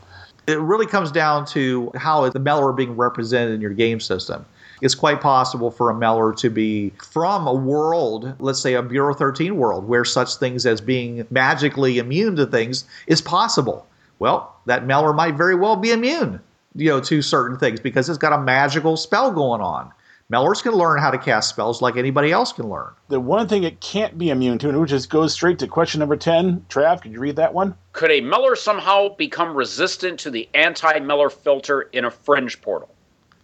[0.47, 4.45] It really comes down to how the Meller are being represented in your game system.
[4.81, 9.13] It's quite possible for a Meller to be from a world, let's say a Bureau
[9.13, 13.87] 13 world, where such things as being magically immune to things is possible.
[14.19, 16.39] Well, that Meller might very well be immune,
[16.75, 19.91] you know, to certain things because it's got a magical spell going on.
[20.31, 22.91] Mellors can learn how to cast spells like anybody else can learn.
[23.07, 25.99] The one thing it can't be immune to, and which just goes straight to question
[25.99, 26.65] number 10.
[26.69, 27.75] Trav, could you read that one?
[27.93, 32.93] Could a Meller somehow become resistant to the anti Meller filter in a fringe portal?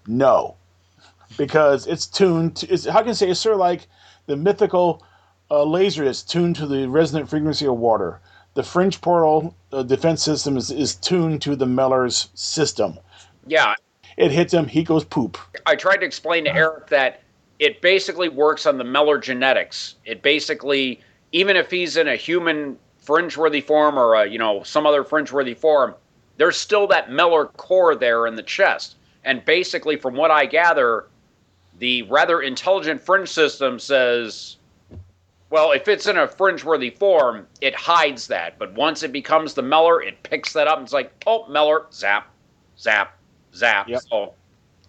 [0.08, 0.58] No.
[1.38, 3.88] Because it's tuned to, it's, how can I say, it's sort of like
[4.26, 5.04] the mythical
[5.50, 8.20] uh, laser that's tuned to the resonant frequency of water.
[8.54, 13.00] The fringe portal uh, defense system is, is tuned to the Meller's system.
[13.48, 13.74] Yeah,
[14.18, 15.38] It hits him, he goes poop.
[15.66, 17.22] I tried to explain to Eric that
[17.60, 19.96] it basically works on the Meller genetics.
[20.06, 24.86] It basically, even if he's in a human fringe-worthy form or a, you know some
[24.86, 25.96] other fringe-worthy form,
[26.38, 28.96] there's still that Meller core there in the chest.
[29.24, 31.06] And basically, from what I gather,
[31.84, 34.56] the rather intelligent fringe system says,
[35.50, 38.58] well, if it's in a fringe-worthy form, it hides that.
[38.58, 41.86] But once it becomes the Meller, it picks that up and it's like, oh, Meller,
[41.92, 42.32] zap,
[42.80, 43.18] zap,
[43.54, 43.90] zap.
[43.90, 44.02] Yep.
[44.10, 44.34] So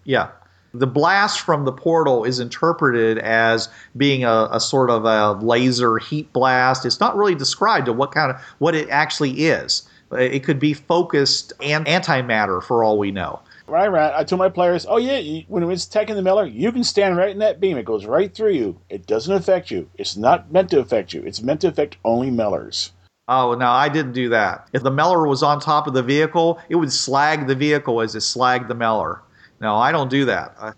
[0.05, 0.29] Yeah.
[0.73, 5.97] The blast from the portal is interpreted as being a, a sort of a laser
[5.97, 6.85] heat blast.
[6.85, 9.85] It's not really described to what kind of what it actually is.
[10.13, 13.41] It could be focused and antimatter for all we know.
[13.65, 16.45] When I ran, I told my players, "Oh yeah, you, when it's attacking the Miller,
[16.45, 17.77] you can stand right in that beam.
[17.77, 18.79] It goes right through you.
[18.89, 19.89] It doesn't affect you.
[19.97, 21.23] It's not meant to affect you.
[21.23, 22.91] It's meant to affect only millers."
[23.27, 24.67] Oh no, I didn't do that.
[24.71, 28.13] If the Meller was on top of the vehicle, it would slag the vehicle as
[28.15, 29.21] it slagged the Meller.
[29.59, 30.55] No, I don't do that.
[30.59, 30.73] I,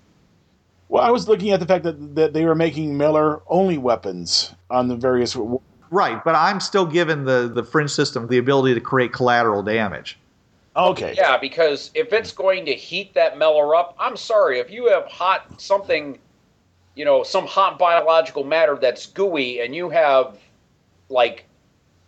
[0.88, 4.54] Well, I was looking at the fact that, that they were making Miller only weapons
[4.69, 5.36] on the various.
[5.89, 10.17] right, but I'm still giving the the fringe system the ability to create collateral damage.
[10.77, 11.15] Okay.
[11.17, 14.59] Yeah, because if it's going to heat that Meller up, I'm sorry.
[14.59, 16.19] If you have hot something,
[16.95, 20.37] you know, some hot biological matter that's gooey, and you have
[21.09, 21.45] like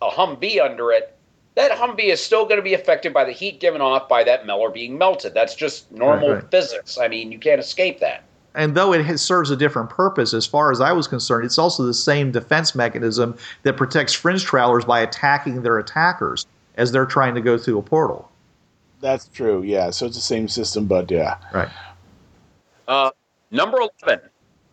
[0.00, 1.16] a Humvee under it,
[1.56, 4.46] that Humvee is still going to be affected by the heat given off by that
[4.46, 5.34] Meller being melted.
[5.34, 6.50] That's just normal Right, right.
[6.50, 6.96] physics.
[6.96, 8.22] I mean, you can't escape that.
[8.54, 11.84] And though it serves a different purpose, as far as I was concerned, it's also
[11.84, 17.34] the same defense mechanism that protects fringe travelers by attacking their attackers as they're trying
[17.34, 18.29] to go through a portal.
[19.00, 19.62] That's true.
[19.62, 19.90] Yeah.
[19.90, 21.38] So it's the same system, but yeah.
[21.52, 21.68] Right.
[22.86, 23.10] Uh,
[23.50, 24.28] number 11.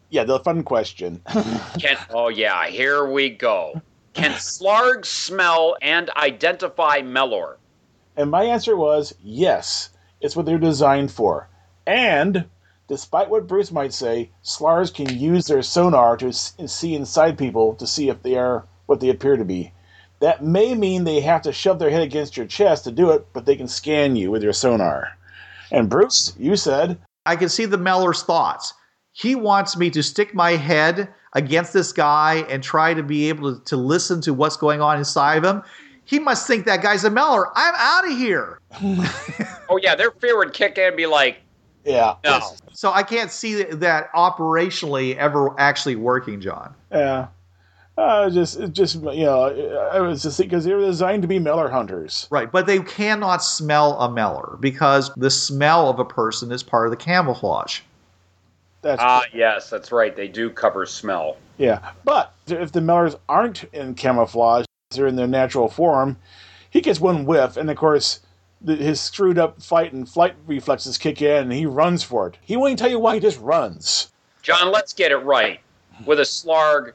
[0.09, 0.23] Yeah.
[0.23, 1.21] The fun question.
[1.79, 3.81] Can oh yeah, here we go.
[4.13, 7.57] Can Slarg smell and identify Mellor?
[8.15, 9.89] And my answer was yes.
[10.19, 11.49] It's what they're designed for.
[11.85, 12.45] And
[12.87, 17.85] despite what Bruce might say, Slargs can use their sonar to see inside people to
[17.85, 19.71] see if they are what they appear to be.
[20.19, 23.27] That may mean they have to shove their head against your chest to do it,
[23.33, 25.15] but they can scan you with your sonar.
[25.71, 28.73] And Bruce, you said, I can see the Meller's thoughts.
[29.11, 33.55] He wants me to stick my head against this guy and try to be able
[33.55, 35.63] to, to listen to what's going on inside of him.
[36.05, 37.47] He must think that guy's a Meller.
[37.55, 38.59] I'm out of here.
[39.69, 41.39] Oh yeah, their fear would kick in and be like,
[41.83, 42.15] yeah.
[42.23, 42.39] no.
[42.71, 46.73] So I can't see that operationally ever actually working, John.
[46.89, 47.27] Yeah.
[47.97, 51.67] Uh, just, just you know, I was just because they were designed to be Meller
[51.67, 52.27] hunters.
[52.29, 56.85] Right, but they cannot smell a Meller because the smell of a person is part
[56.85, 57.81] of the camouflage.
[58.83, 60.15] That's Ah yes, that's right.
[60.15, 61.37] They do cover smell.
[61.57, 66.17] Yeah, but if the Mellors aren't in camouflage, they're in their natural form,
[66.69, 68.19] he gets one whiff, and of course,
[68.61, 72.37] the, his screwed up fight and flight reflexes kick in, and he runs for it.
[72.41, 74.11] He won't even tell you why, he just runs.
[74.43, 75.59] John, let's get it right.
[76.05, 76.93] With a Slarg,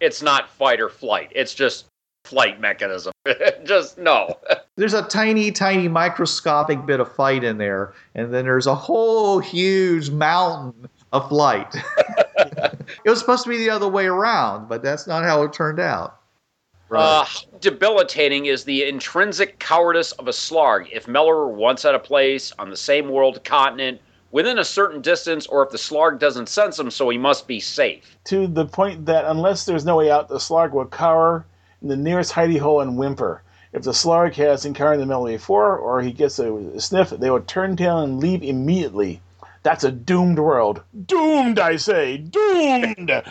[0.00, 1.30] it's not fight or flight.
[1.34, 1.86] It's just
[2.24, 3.12] flight mechanism.
[3.64, 4.38] just no.
[4.76, 9.38] There's a tiny, tiny microscopic bit of fight in there, and then there's a whole
[9.38, 11.72] huge mountain of flight.
[12.36, 15.78] it was supposed to be the other way around, but that's not how it turned
[15.78, 16.18] out.
[16.90, 21.94] Uh, how debilitating is the intrinsic cowardice of a Slarg if Meller were once at
[21.94, 24.00] a place on the same world continent
[24.34, 27.60] within a certain distance, or if the Slarg doesn't sense him, so he must be
[27.60, 28.18] safe?
[28.24, 31.46] To the point that unless there's no way out, the Slarg will cower
[31.80, 33.42] in the nearest hidey hole and whimper.
[33.72, 37.30] If the Slarg has encountered the Meller before, or he gets a, a sniff, they
[37.30, 39.22] will turn tail and leave immediately.
[39.62, 40.82] That's a doomed world.
[41.06, 42.18] Doomed, I say.
[42.18, 43.10] Doomed.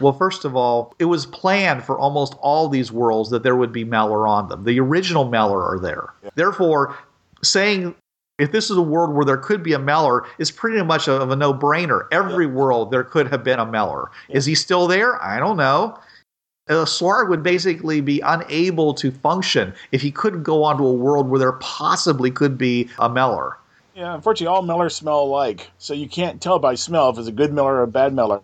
[0.00, 3.70] Well, first of all, it was planned for almost all these worlds that there would
[3.70, 4.64] be Meller on them.
[4.64, 6.12] The original Meller are there.
[6.34, 6.96] Therefore,
[7.44, 7.94] saying
[8.38, 11.30] if this is a world where there could be a Meller it's pretty much of
[11.30, 12.06] a no-brainer.
[12.10, 14.10] Every world there could have been a Meller.
[14.28, 15.22] Is he still there?
[15.22, 15.98] I don't know.
[16.66, 21.28] A Slarg would basically be unable to function if he couldn't go onto a world
[21.28, 23.58] where there possibly could be a Meller.
[23.94, 27.32] yeah, unfortunately, all Mellors smell alike, so you can't tell by smell if it's a
[27.32, 28.40] good Miller or a bad Miller.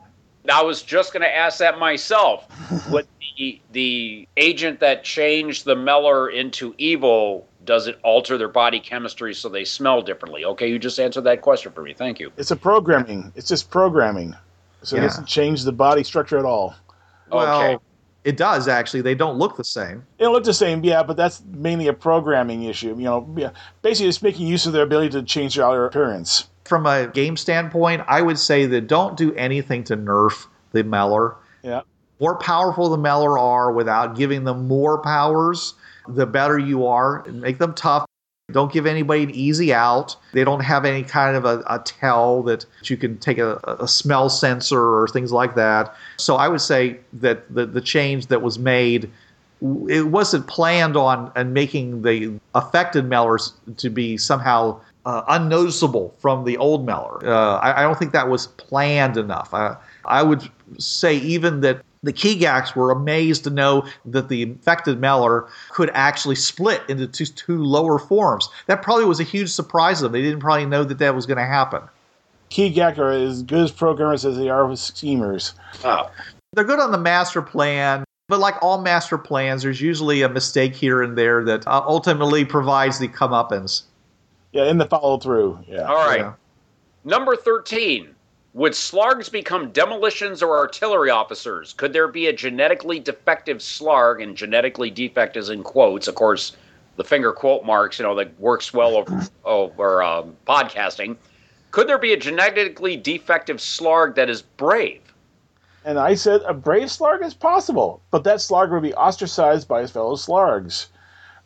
[0.52, 2.46] I was just going to ask that myself.
[2.90, 3.06] Would
[3.38, 9.34] the the agent that changed the Meller into evil does it alter their body chemistry
[9.34, 10.44] so they smell differently?
[10.44, 11.94] Okay, you just answered that question for me.
[11.94, 12.32] Thank you.
[12.36, 13.32] It's a programming.
[13.36, 14.34] It's just programming.
[14.82, 16.74] So it doesn't change the body structure at all.
[17.30, 17.78] Well, Okay.
[18.24, 19.02] it does actually.
[19.02, 20.06] They don't look the same.
[20.18, 22.96] It'll look the same, yeah, but that's mainly a programming issue.
[22.96, 23.50] You know, yeah,
[23.82, 26.48] basically it's making use of their ability to change their outer appearance.
[26.64, 31.36] From a game standpoint, I would say that don't do anything to nerf the Meller.
[31.62, 31.82] Yeah.
[32.20, 35.74] More powerful the Meller are without giving them more powers,
[36.14, 37.24] the better you are.
[37.26, 38.06] Make them tough.
[38.52, 40.16] Don't give anybody an easy out.
[40.32, 43.86] They don't have any kind of a, a tell that you can take a, a
[43.86, 45.94] smell sensor or things like that.
[46.16, 49.10] So I would say that the, the change that was made
[49.88, 56.44] it wasn't planned on and making the affected Mellers to be somehow uh, unnoticeable from
[56.44, 57.26] the old Meller.
[57.26, 59.52] Uh, I, I don't think that was planned enough.
[59.52, 64.98] I, I would say even that the Keygax were amazed to know that the infected
[64.98, 68.48] Meller could actually split into two, two lower forms.
[68.66, 70.12] That probably was a huge surprise to them.
[70.12, 71.82] They didn't probably know that that was going to happen.
[72.50, 75.54] Keygack are as good as programmers as they are with schemers.
[75.84, 76.10] Oh,
[76.54, 80.74] They're good on the master plan, but like all master plans, there's usually a mistake
[80.74, 83.82] here and there that uh, ultimately provides the comeuppance.
[84.52, 85.60] Yeah, in the follow through.
[85.68, 85.82] Yeah.
[85.82, 86.20] all right.
[86.20, 86.32] Yeah.
[87.04, 88.14] Number 13.
[88.52, 91.72] Would Slargs become demolitions or artillery officers?
[91.74, 96.56] Could there be a genetically defective Slarg, and genetically defect is in quotes, of course,
[96.96, 101.16] the finger quote marks, you know, that works well over, over um, podcasting.
[101.70, 105.00] Could there be a genetically defective Slarg that is brave?
[105.84, 109.80] And I said a brave Slarg is possible, but that Slarg would be ostracized by
[109.80, 110.88] his fellow Slargs.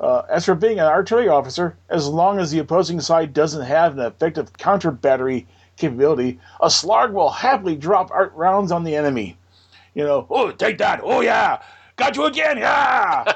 [0.00, 3.96] Uh, as for being an artillery officer, as long as the opposing side doesn't have
[3.96, 9.36] an effective counter battery capability, a Slarg will happily drop art rounds on the enemy.
[9.94, 11.00] You know, oh, take that.
[11.02, 11.62] Oh, yeah.
[11.96, 12.58] Got you again.
[12.58, 13.32] Yeah.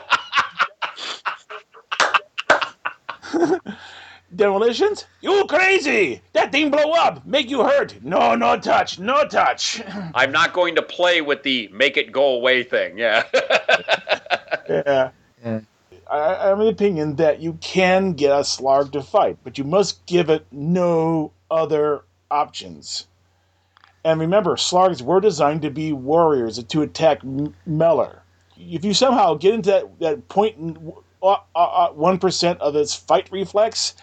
[4.35, 5.07] Demolitions?
[5.23, 6.21] You crazy!
[6.35, 8.03] That thing blow up, make you hurt.
[8.03, 9.83] No, no touch, no touch.
[10.15, 12.99] I'm not going to play with the make it go away thing.
[12.99, 13.25] Yeah.
[14.69, 15.13] Yeah.
[15.43, 15.61] Yeah.
[16.11, 19.65] I, I'm of the opinion that you can get a Slarg to fight, but you
[19.65, 23.07] must give it no other options.
[24.05, 28.23] And remember, Slargs were designed to be warriors to attack M- Meller.
[28.57, 32.95] If you somehow get into that, that point in uh, uh, uh, 1% of its
[32.95, 33.95] fight reflex,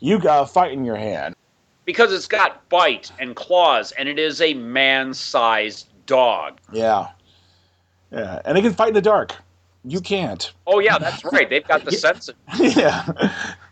[0.00, 1.34] you got a fight in your hand.
[1.84, 6.58] because it's got bite and claws, and it is a man sized dog.
[6.72, 7.08] Yeah.
[8.10, 8.40] Yeah.
[8.44, 9.34] And it can fight in the dark.
[9.84, 10.52] You can't.
[10.66, 11.48] Oh, yeah, that's right.
[11.48, 12.28] They've got the sense.
[12.48, 13.52] Of, yeah.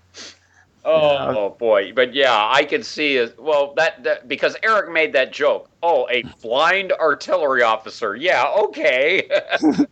[0.84, 1.34] oh, Yeah.
[1.36, 1.92] oh, boy.
[1.92, 3.38] But yeah, I can see it.
[3.40, 5.68] Well, that, that because Eric made that joke.
[5.82, 8.14] Oh, a blind artillery officer.
[8.16, 9.28] Yeah, okay.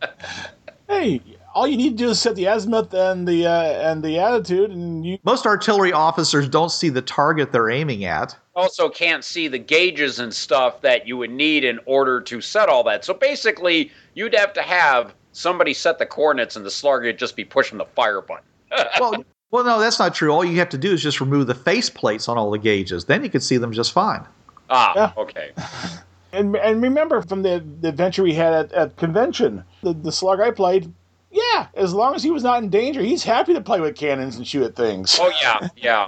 [0.87, 1.21] Hey,
[1.53, 4.71] all you need to do is set the azimuth and the uh, and the attitude,
[4.71, 8.35] and you Most artillery officers don't see the target they're aiming at.
[8.55, 12.67] also can't see the gauges and stuff that you would need in order to set
[12.67, 13.05] all that.
[13.05, 17.37] So basically, you'd have to have somebody set the coordinates, and the Slarg would just
[17.37, 18.43] be pushing the fire button.
[18.99, 20.31] Well, well, no, that's not true.
[20.31, 23.05] All you have to do is just remove the face plates on all the gauges.
[23.05, 24.25] Then you can see them just fine.
[24.69, 25.11] Ah, Yeah.
[25.17, 25.51] okay.
[26.33, 30.41] and and remember from the, the adventure we had at, at convention, the the Slarg
[30.41, 30.91] I played.
[31.33, 34.35] Yeah, as long as he was not in danger, he's happy to play with cannons
[34.35, 35.17] and shoot at things.
[35.19, 36.05] Oh yeah, yeah,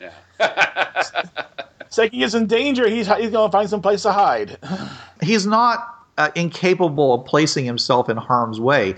[0.40, 1.02] yeah.
[1.88, 4.58] Second he is in danger, he's he's going to find some place to hide.
[5.22, 5.78] He's not
[6.18, 8.94] uh, incapable of placing himself in harm's way.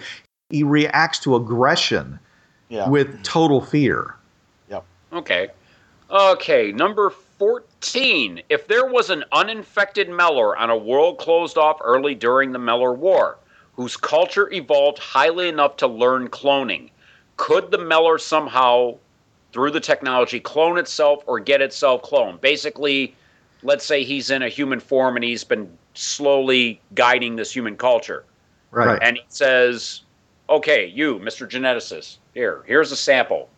[0.51, 2.19] He reacts to aggression
[2.69, 2.89] Yeah.
[2.89, 4.15] with total fear.
[4.71, 4.85] Yep.
[5.13, 5.49] Okay.
[6.11, 8.43] Okay, number 14.
[8.49, 12.93] If there was an uninfected Meller on a world closed off early during the Meller
[12.93, 13.39] War,
[13.75, 16.91] whose culture evolved highly enough to learn cloning,
[17.37, 18.97] could the Mellor somehow,
[19.53, 22.41] through the technology, clone itself or get itself cloned?
[22.41, 23.15] Basically,
[23.63, 28.25] let's say he's in a human form and he's been slowly guiding this human culture.
[28.71, 28.99] Right.
[29.01, 30.03] and he says,
[30.51, 31.49] "Okay, you, Mr.
[31.49, 33.49] Geneticist, here, here's a sample.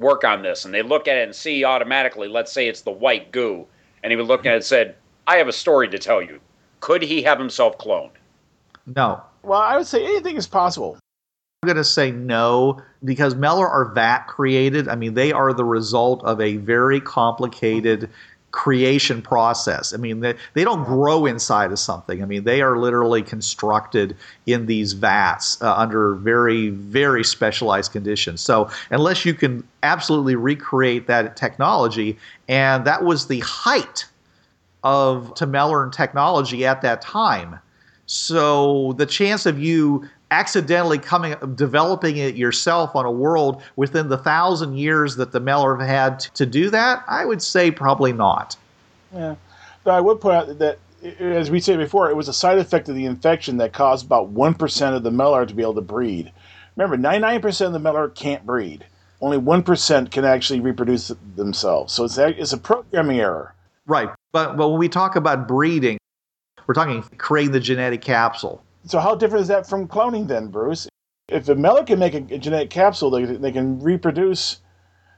[0.00, 2.90] work on this, and they look at it and see automatically, let's say it's the
[2.90, 3.66] white goo,
[4.02, 6.40] and he would look at it and said, I have a story to tell you.
[6.80, 8.10] Could he have himself cloned?
[8.86, 9.22] No.
[9.42, 10.98] Well, I would say anything is possible.
[11.62, 14.88] I'm going to say no because Meller are vat created.
[14.88, 18.10] I mean, they are the result of a very complicated
[18.54, 19.92] creation process.
[19.92, 22.22] I mean, they, they don't grow inside of something.
[22.22, 28.40] I mean, they are literally constructed in these vats uh, under very, very specialized conditions.
[28.40, 32.16] So, unless you can absolutely recreate that technology,
[32.48, 34.06] and that was the height
[34.84, 37.58] of Temelleran technology at that time.
[38.06, 44.18] So, the chance of you accidentally coming developing it yourself on a world within the
[44.18, 48.56] thousand years that the Meller have had to do that, I would say probably not.
[49.14, 49.36] Yeah,
[49.84, 50.78] but I would point out that,
[51.20, 54.28] as we said before, it was a side effect of the infection that caused about
[54.30, 56.32] one percent of the Meller to be able to breed.
[56.74, 58.84] Remember, ninety-nine percent of the Meller can't breed.
[59.20, 61.92] Only one percent can actually reproduce themselves.
[61.92, 63.54] So it's a, it's a programming error.
[63.86, 65.98] Right, but but when we talk about breeding,
[66.66, 68.63] we're talking creating the genetic capsule.
[68.86, 70.88] So how different is that from cloning then, Bruce?
[71.28, 74.60] If a Meller can make a, genetic capsule, they, they can reproduce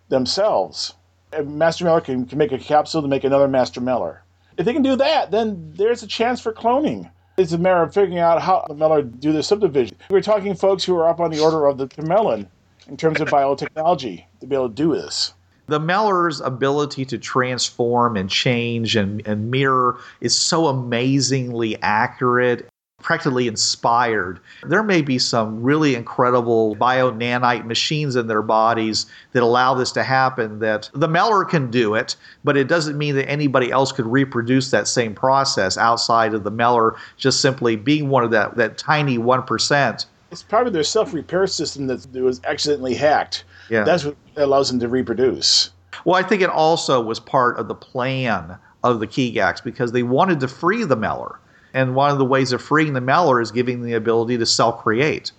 [0.09, 0.95] themselves.
[1.33, 4.23] A Master Meller can, can make a capsule to make another Master Meller.
[4.57, 7.11] If they can do that, then there's a chance for cloning.
[7.37, 9.97] It's a matter of figuring out how the Meller do their subdivision.
[10.09, 12.47] We're talking folks who are up on the order of the Temellan
[12.89, 15.35] in terms of biotechnology to be able to do this.
[15.67, 22.69] The Meller's ability to transform and change and, and mirror is so amazingly accurate
[23.07, 24.41] practically inspired.
[24.65, 29.93] There may be some really incredible bio nanite machines in their bodies that allow this
[29.93, 33.93] to happen that the Meller can do it, but it doesn't mean that anybody else
[33.93, 38.57] could reproduce that same process outside of the Meller just simply being one of that,
[38.57, 40.07] that tiny 1%.
[40.33, 43.45] It's probably their self repair system that was accidentally hacked.
[43.71, 43.85] Yeah.
[43.85, 45.71] That's what allows them to reproduce.
[46.05, 50.03] Well, I think it also was part of the plan of the Keygax because they
[50.03, 51.39] wanted to free the Meller
[51.75, 54.83] and one of the ways of freeing the Meller is giving the ability to self
[54.83, 55.33] create.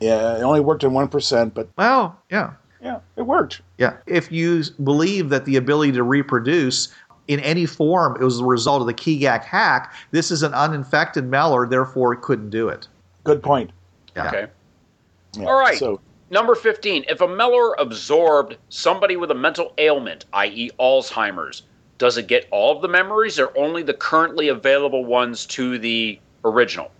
[0.00, 1.68] Yeah, it only worked in 1%, but.
[1.76, 2.52] Well, yeah.
[2.82, 3.62] Yeah, it worked.
[3.78, 3.96] Yeah.
[4.06, 6.88] If you believe that the ability to reproduce
[7.26, 11.24] in any form it was the result of the Keygax hack, this is an uninfected
[11.24, 12.86] Meller, therefore it couldn't do it.
[13.24, 13.70] Good point.
[14.14, 14.28] Yeah.
[14.28, 14.46] Okay.
[15.36, 15.78] Yeah, All right.
[15.78, 16.00] So,
[16.30, 17.04] Number 15.
[17.08, 21.62] If a Meller absorbed somebody with a mental ailment, i.e., Alzheimer's,
[21.98, 26.18] does it get all of the memories or only the currently available ones to the
[26.44, 26.90] original?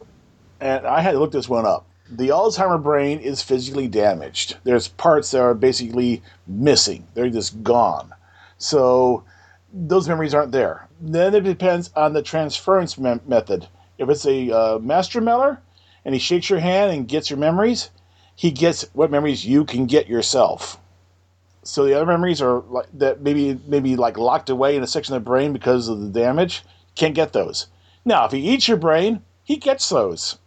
[0.61, 1.87] and I had to look this one up.
[2.09, 4.57] The Alzheimer brain is physically damaged.
[4.65, 7.07] There's parts that are basically missing.
[7.15, 8.15] They're just gone.
[8.59, 9.25] So
[9.73, 10.89] those memories aren't there.
[11.01, 13.69] Then it depends on the transference me- method.
[13.99, 15.61] If it's a uh, master Meller
[16.05, 17.91] and he shakes your hand and gets your memories,
[18.35, 20.79] he gets what memories you can get yourself.
[21.67, 25.15] So the other memories are like that maybe maybe like locked away in a section
[25.15, 26.65] of the brain because of the damage.
[26.95, 27.67] Can't get those.
[28.05, 30.39] Now, if he eats your brain, he gets those.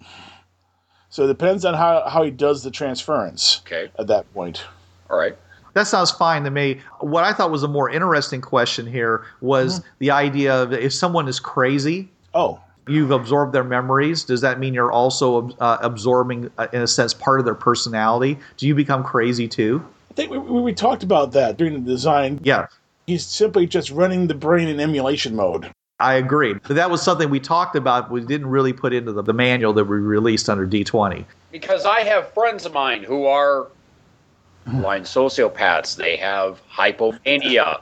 [1.10, 3.92] So it depends on how, how he does the transference Okay.
[4.00, 4.64] at that point.
[5.10, 5.36] All right.
[5.74, 6.82] That sounds fine to me.
[7.00, 11.28] What I thought was a more interesting question here was the idea of if someone
[11.28, 14.24] is crazy, Oh, you've absorbed their memories.
[14.24, 18.40] Does that mean you're also uh, absorbing, uh, in a sense, part of their personality?
[18.58, 19.86] Do you become crazy too?
[20.20, 22.42] I think we, we, we talked about that during the design.
[22.44, 22.68] Yeah,
[23.08, 25.72] He's simply just running the brain in emulation mode.
[26.00, 26.54] I agree.
[26.54, 28.12] But that was something we talked about.
[28.12, 31.26] We didn't really put into the, the manual that we released under D20.
[31.52, 33.68] Because I have friends of mine who are
[34.68, 35.96] blind sociopaths.
[35.96, 37.80] They have hypomania.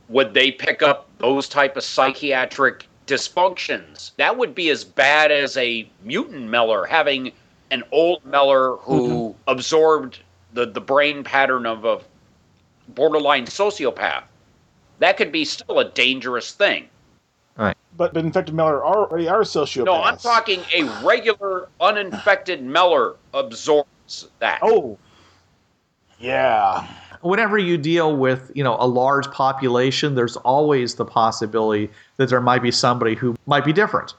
[0.08, 4.10] would they pick up those type of psychiatric dysfunctions?
[4.16, 7.32] That would be as bad as a mutant Meller having
[7.70, 9.40] an old Meller who mm-hmm.
[9.46, 10.18] absorbed
[10.52, 12.00] the, the brain pattern of a
[12.88, 14.24] borderline sociopath.
[14.98, 16.88] That could be still a dangerous thing.
[17.56, 17.76] Right.
[17.96, 19.86] But, but infected Meller are, already are sociopaths.
[19.86, 24.60] No, I'm talking a regular uninfected Meller absorbs that.
[24.62, 24.98] Oh,
[26.18, 26.86] yeah.
[27.22, 32.40] Whenever you deal with, you know, a large population, there's always the possibility that there
[32.40, 34.14] might be somebody who might be different.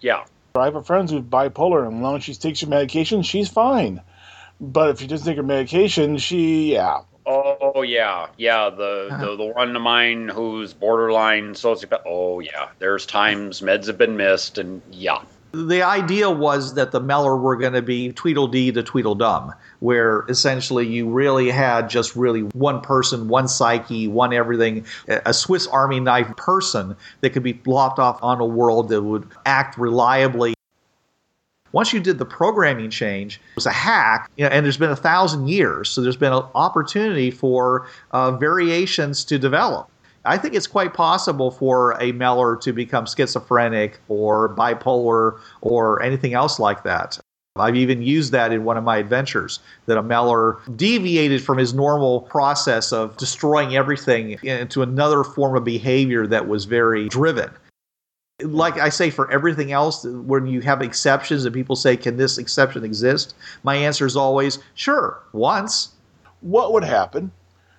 [0.00, 0.24] Yeah.
[0.54, 3.48] I have a friend who's bipolar, and as long as she takes her medication, she's
[3.48, 4.00] fine.
[4.60, 7.00] But if you doesn't take her medication, she, yeah.
[7.26, 8.70] Oh yeah, yeah.
[8.70, 9.24] The, uh-huh.
[9.24, 12.02] the the one of mine who's borderline sociopath.
[12.06, 12.68] Oh yeah.
[12.78, 15.22] There's times meds have been missed, and yeah.
[15.52, 20.86] the idea was that the Meller were going to be Tweedledee to Tweedledum, where essentially
[20.86, 26.34] you really had just really one person, one psyche, one everything, a Swiss Army knife
[26.36, 30.55] person that could be lopped off on a world that would act reliably.
[31.76, 34.90] Once you did the programming change, it was a hack, you know, and there's been
[34.90, 39.86] a thousand years, so there's been an opportunity for uh, variations to develop.
[40.24, 46.32] I think it's quite possible for a Meller to become schizophrenic or bipolar or anything
[46.32, 47.18] else like that.
[47.56, 51.74] I've even used that in one of my adventures that a Meller deviated from his
[51.74, 57.50] normal process of destroying everything into another form of behavior that was very driven.
[58.42, 62.36] Like I say, for everything else, when you have exceptions and people say, Can this
[62.36, 63.34] exception exist?
[63.62, 65.92] My answer is always, Sure, once.
[66.42, 67.32] What would happen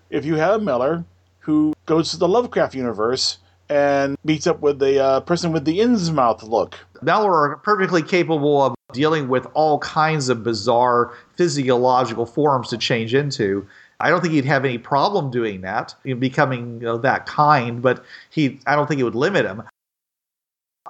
[0.10, 1.06] if you had a Meller
[1.40, 3.38] who goes to the Lovecraft universe
[3.70, 6.76] and meets up with the uh, person with the Innsmouth look?
[7.04, 13.14] Meller are perfectly capable of dealing with all kinds of bizarre physiological forms to change
[13.14, 13.68] into.
[14.00, 18.04] I don't think he'd have any problem doing that, becoming you know, that kind, but
[18.32, 19.62] he I don't think it would limit him.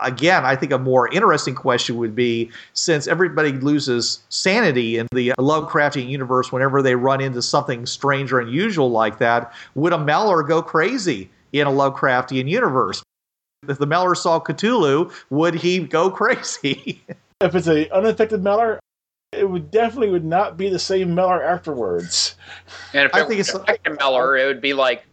[0.02, 5.34] Again, I think a more interesting question would be since everybody loses sanity in the
[5.40, 10.44] Lovecraftian universe whenever they run into something strange or unusual like that, would a Meller
[10.44, 13.02] go crazy in a Lovecraftian universe?
[13.68, 17.04] If the Meller saw Cthulhu, would he go crazy?
[17.42, 18.80] if it's an unaffected Meller,
[19.34, 22.36] it would definitely would not be the same Meller afterwards.
[22.94, 25.06] And if I it think was it's- a Meller, it would be like,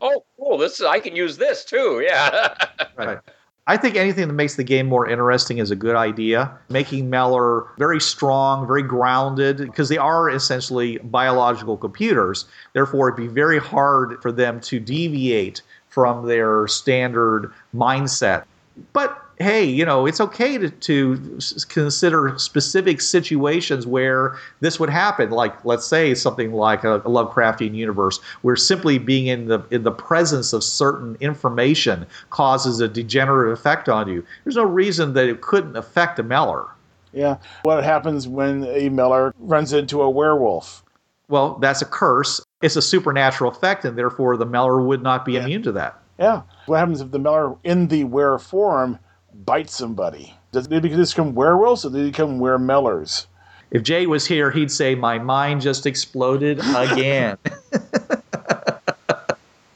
[0.00, 2.00] oh, cool, this is, I can use this too.
[2.04, 2.54] Yeah.
[2.96, 3.18] Right.
[3.66, 6.50] I think anything that makes the game more interesting is a good idea.
[6.70, 12.46] Making Meller very strong, very grounded, because they are essentially biological computers.
[12.72, 18.44] Therefore, it'd be very hard for them to deviate from their standard mindset.
[18.92, 21.38] But hey, you know, it's okay to, to
[21.68, 25.30] consider specific situations where this would happen.
[25.30, 29.82] Like, let's say something like a, a Lovecraftian universe, where simply being in the in
[29.82, 34.24] the presence of certain information causes a degenerative effect on you.
[34.44, 36.68] There's no reason that it couldn't affect a Meller.
[37.12, 37.38] Yeah.
[37.62, 40.84] What happens when a Meller runs into a werewolf?
[41.28, 42.44] Well, that's a curse.
[42.60, 45.98] It's a supernatural effect, and therefore the Meller would not be immune to that.
[46.18, 46.42] Yeah.
[46.66, 48.98] What happens if the Meller in the were form
[49.34, 50.34] bites somebody?
[50.52, 53.26] Does they become werewolves or do they become weremellers?
[53.70, 57.36] If Jay was here, he'd say, "My mind just exploded again."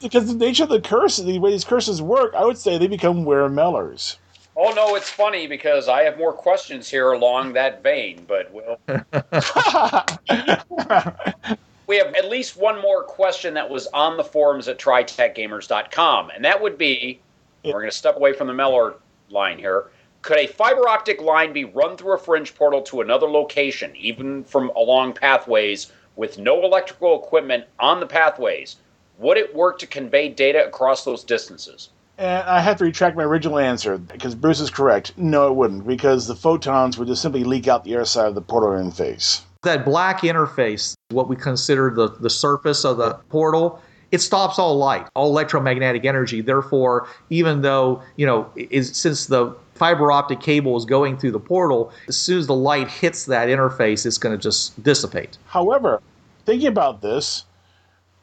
[0.01, 2.85] Because the nature of the curse, the way these curses work, I would say they
[2.85, 4.17] become weremellers.
[4.55, 8.77] oh, no, it's funny because I have more questions here along that vein, but we'll,
[11.87, 16.45] we have at least one more question that was on the forums at tritacgamers.com, and
[16.45, 17.19] that would be
[17.63, 18.93] we're going to step away from the Meller
[19.29, 19.85] line here.
[20.21, 24.43] Could a fiber optic line be run through a fringe portal to another location, even
[24.43, 28.77] from along pathways, with no electrical equipment on the pathways?
[29.19, 31.89] Would it work to convey data across those distances?
[32.17, 35.13] And I have to retract my original answer because Bruce is correct.
[35.17, 38.35] No, it wouldn't, because the photons would just simply leak out the other side of
[38.35, 39.41] the portal interface.
[39.63, 43.81] that black interface, what we consider the, the surface of the portal,
[44.15, 46.39] it stops all light, all electromagnetic energy.
[46.39, 51.39] Therefore, even though, you know, is since the fiber optic cable is going through the
[51.39, 55.37] portal, as soon as the light hits that interface, it's going to just dissipate.
[55.47, 56.01] However,
[56.45, 57.43] thinking about this,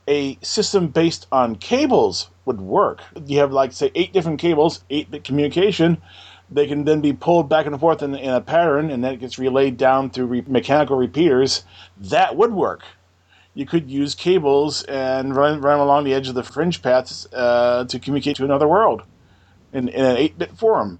[0.08, 3.02] a system based on cables would work.
[3.26, 6.00] You have, like, say, eight different cables, eight bit communication.
[6.50, 9.20] They can then be pulled back and forth in, in a pattern, and then it
[9.20, 11.64] gets relayed down through re- mechanical repeaters.
[11.98, 12.82] That would work.
[13.54, 17.84] You could use cables and run, run along the edge of the fringe paths uh,
[17.84, 19.02] to communicate to another world
[19.72, 20.98] in, in an 8 bit form.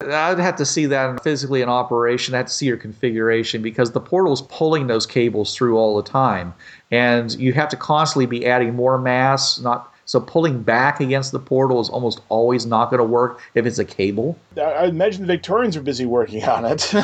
[0.00, 2.34] I'd have to see that physically in operation.
[2.34, 5.96] I have to see your configuration because the portal is pulling those cables through all
[5.96, 6.54] the time,
[6.90, 9.60] and you have to constantly be adding more mass.
[9.60, 13.64] Not so pulling back against the portal is almost always not going to work if
[13.64, 14.36] it's a cable.
[14.56, 16.92] I, I imagine the Victorians are busy working on it.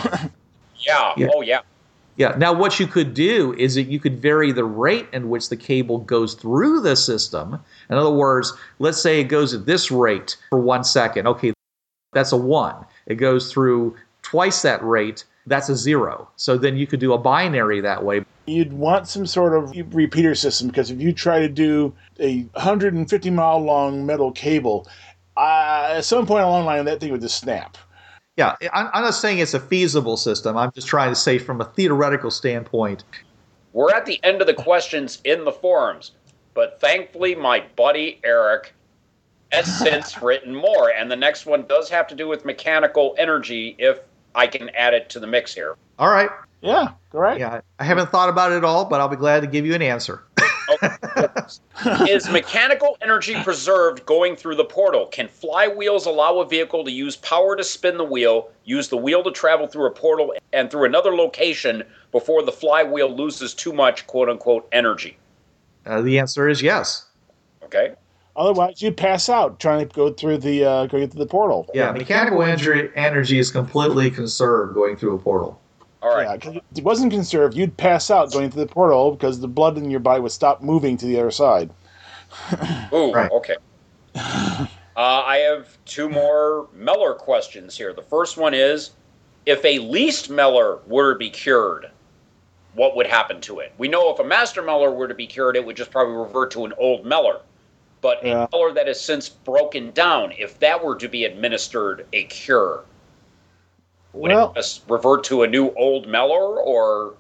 [0.81, 1.13] Yeah.
[1.17, 1.29] Yeah.
[1.35, 1.61] Oh, yeah.
[2.19, 2.35] Yeah.
[2.37, 5.57] Now, what you could do is that you could vary the rate in which the
[5.57, 7.61] cable goes through the system.
[7.89, 11.29] In other words, let's say it goes at this rate for one second.
[11.29, 11.53] Okay,
[12.13, 12.85] that's a one.
[13.07, 15.25] It goes through twice that rate.
[15.47, 16.29] That's a zero.
[16.35, 18.25] So then you could do a binary that way.
[18.47, 23.31] You'd want some sort of repeater system because if you try to do a 150
[23.31, 24.89] mile long metal cable,
[25.37, 27.79] uh, at some point along the line, that thing would just snap.
[28.39, 30.57] Yeah, I'm I'm not saying it's a feasible system.
[30.57, 33.03] I'm just trying to say from a theoretical standpoint.
[33.73, 36.13] We're at the end of the questions in the forums,
[36.55, 38.73] but thankfully, my buddy Eric
[39.51, 43.75] has since written more, and the next one does have to do with mechanical energy.
[43.77, 43.99] If
[44.37, 45.77] I can add it to the mix here.
[45.99, 46.31] All right.
[46.61, 47.41] Yeah, correct.
[47.41, 49.75] Yeah, I haven't thought about it at all, but I'll be glad to give you
[49.75, 50.23] an answer.
[52.09, 55.07] Is mechanical energy preserved going through the portal?
[55.07, 59.23] Can flywheels allow a vehicle to use power to spin the wheel, use the wheel
[59.23, 64.07] to travel through a portal and through another location before the flywheel loses too much
[64.07, 65.17] quote unquote energy?
[65.87, 67.07] Uh, the answer is yes.
[67.63, 67.95] Okay.
[68.37, 71.69] Otherwise, you'd pass out trying to go through the uh, going through the portal.
[71.75, 75.61] Yeah, mechanical energy, energy is completely conserved going through a portal.
[76.03, 76.25] All right.
[76.29, 79.49] Yeah, 'cause if it wasn't conserved, you'd pass out going through the portal because the
[79.49, 81.71] blood in your body would stop moving to the other side.
[82.93, 83.31] Ooh, Right.
[83.33, 83.57] okay.
[84.17, 87.93] Uh, I have two more Meller questions here.
[87.93, 88.91] The first one is
[89.47, 91.89] if a least Meller were to be cured,
[92.75, 93.73] what would happen to it?
[93.79, 96.51] We know if a master Meller were to be cured, it would just probably revert
[96.53, 97.41] to an old Meller.
[98.01, 98.45] But Yeah.
[98.45, 102.85] a Meller that has since broken down, if that were to be administered a cure,
[104.13, 107.15] would Well- just revert to a new old Meller or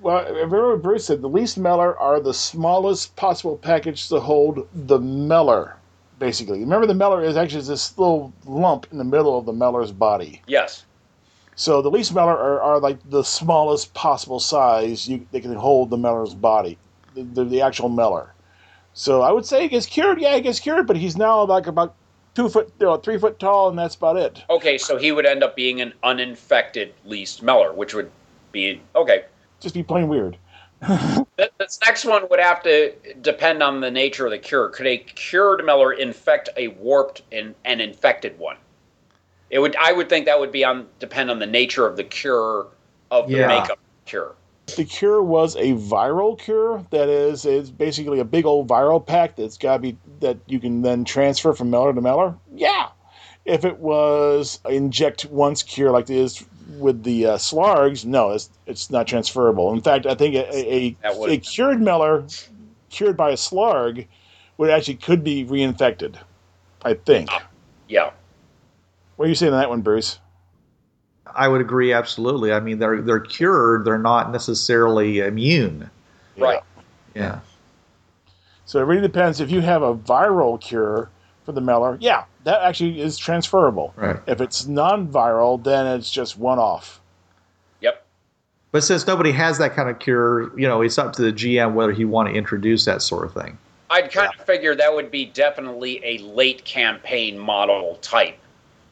[0.00, 4.66] Well, remember what Bruce said, the least Meller are the smallest possible package to hold
[4.74, 5.76] the Meller,
[6.18, 6.58] basically.
[6.60, 10.42] Remember, the Meller is actually this little lump in the middle of the Meller's body.
[10.46, 10.84] yes?
[11.54, 15.90] So the least Meller are, are like the smallest possible size you, they can hold
[15.90, 16.78] the Meller's body,
[17.14, 18.32] the, the, the actual Meller.
[18.94, 20.20] So I would say he gets cured.
[20.20, 21.94] Yeah, he gets cured, but he's now like about
[22.34, 24.42] two foot, you know, three foot tall, and that's about it.
[24.50, 28.10] Okay, so he would end up being an uninfected least Meller, which would
[28.52, 29.24] be okay.
[29.60, 30.36] Just be plain weird.
[31.58, 34.68] This next one would have to depend on the nature of the cure.
[34.68, 38.56] Could a cured Meller infect a warped and an infected one?
[39.50, 39.76] It would.
[39.76, 42.66] I would think that would be on depend on the nature of the cure
[43.10, 43.46] of the Yeah.
[43.46, 44.34] makeup cure.
[44.76, 46.84] The cure was a viral cure.
[46.90, 50.60] That is, it's basically a big old viral pack that's got to be that you
[50.60, 52.34] can then transfer from Meller to Meller.
[52.54, 52.88] Yeah.
[53.44, 56.44] If it was inject once cure like it is
[56.78, 59.72] with the uh, Slargs, no, it's it's not transferable.
[59.72, 60.96] In fact, I think a a,
[61.26, 62.24] a cured Meller
[62.90, 64.06] cured by a Slarg
[64.58, 66.16] would actually could be reinfected.
[66.84, 67.30] I think.
[67.88, 68.10] Yeah.
[69.16, 70.18] What are you saying on that one, Bruce?
[71.34, 72.52] I would agree absolutely.
[72.52, 73.84] I mean, they're they're cured.
[73.84, 75.90] They're not necessarily immune.
[76.36, 76.60] Right.
[77.14, 77.40] Yeah.
[78.64, 79.40] So it really depends.
[79.40, 81.10] If you have a viral cure
[81.44, 83.92] for the Meller, yeah, that actually is transferable.
[83.96, 84.18] Right.
[84.26, 87.00] If it's non-viral, then it's just one-off.
[87.80, 88.04] Yep.
[88.70, 91.74] But since nobody has that kind of cure, you know, it's up to the GM
[91.74, 93.58] whether he want to introduce that sort of thing.
[93.90, 98.38] I'd kind of figure that would be definitely a late campaign model type.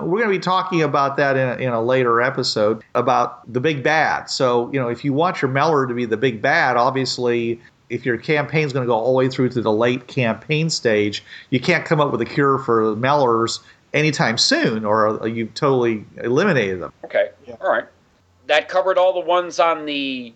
[0.00, 3.60] We're going to be talking about that in a, in a later episode about the
[3.60, 4.30] big bad.
[4.30, 8.06] So, you know, if you want your Meller to be the big bad, obviously, if
[8.06, 11.60] your campaign's going to go all the way through to the late campaign stage, you
[11.60, 13.60] can't come up with a cure for Mellers
[13.92, 16.92] anytime soon, or you've totally eliminated them.
[17.04, 17.30] Okay.
[17.46, 17.56] Yeah.
[17.60, 17.86] All right.
[18.46, 20.32] That covered all the ones on the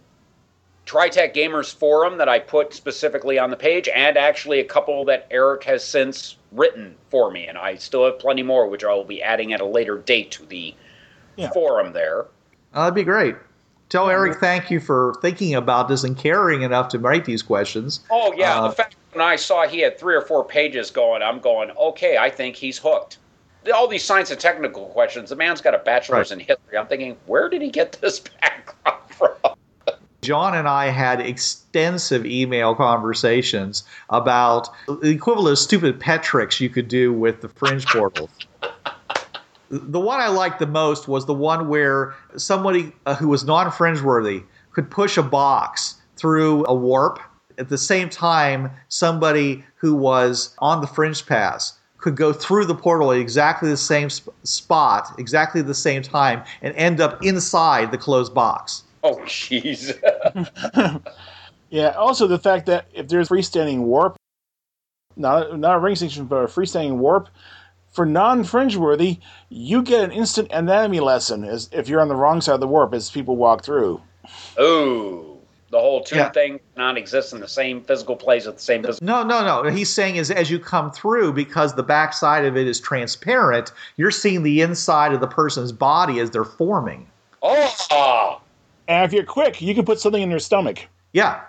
[0.86, 5.26] TriTac Gamers forum that I put specifically on the page, and actually a couple that
[5.30, 7.46] Eric has since written for me.
[7.46, 10.30] And I still have plenty more, which I will be adding at a later date
[10.32, 10.74] to the
[11.36, 11.50] Yeah.
[11.50, 12.26] forum there.
[12.72, 13.34] Uh, that'd be great.
[13.88, 18.00] Tell Eric thank you for thinking about this and caring enough to write these questions.
[18.10, 18.60] Oh, yeah.
[18.60, 21.70] Uh, the fact when I saw he had three or four pages going, I'm going,
[21.72, 23.18] okay, I think he's hooked.
[23.72, 26.40] All these science and technical questions, the man's got a bachelor's Right.
[26.40, 26.76] in history.
[26.78, 29.54] I'm thinking, where did he get this background from?
[30.24, 36.70] John and I had extensive email conversations about the equivalent of stupid pet tricks you
[36.70, 38.30] could do with the fringe portals.
[39.68, 43.70] The one I liked the most was the one where somebody uh, who was non
[43.70, 47.20] fringe worthy could push a box through a warp.
[47.58, 52.74] At the same time, somebody who was on the fringe paths could go through the
[52.74, 57.90] portal at exactly the same sp- spot, exactly the same time, and end up inside
[57.90, 58.84] the closed box.
[59.14, 59.94] Oh, jeez.
[61.70, 61.88] Yeah.
[61.90, 64.16] Also, the fact that if there's freestanding warp,
[65.16, 67.28] not not a ring station, but a freestanding warp,
[67.90, 72.40] for non-fringe worthy, you get an instant anatomy lesson as if you're on the wrong
[72.40, 74.00] side of the warp as people walk through.
[74.56, 75.38] Oh,
[75.70, 76.30] the whole two Yeah.
[76.30, 79.04] thing not exist in the same physical place at the same physical.
[79.04, 79.68] No, no, no.
[79.68, 83.72] He's saying is as you come through, because the back side of it is transparent,
[83.96, 87.08] you're seeing the inside of the person's body as they're forming.
[87.42, 88.40] Oh,
[88.88, 90.78] And if you're quick, you can put something in their stomach.
[91.12, 91.40] Yeah.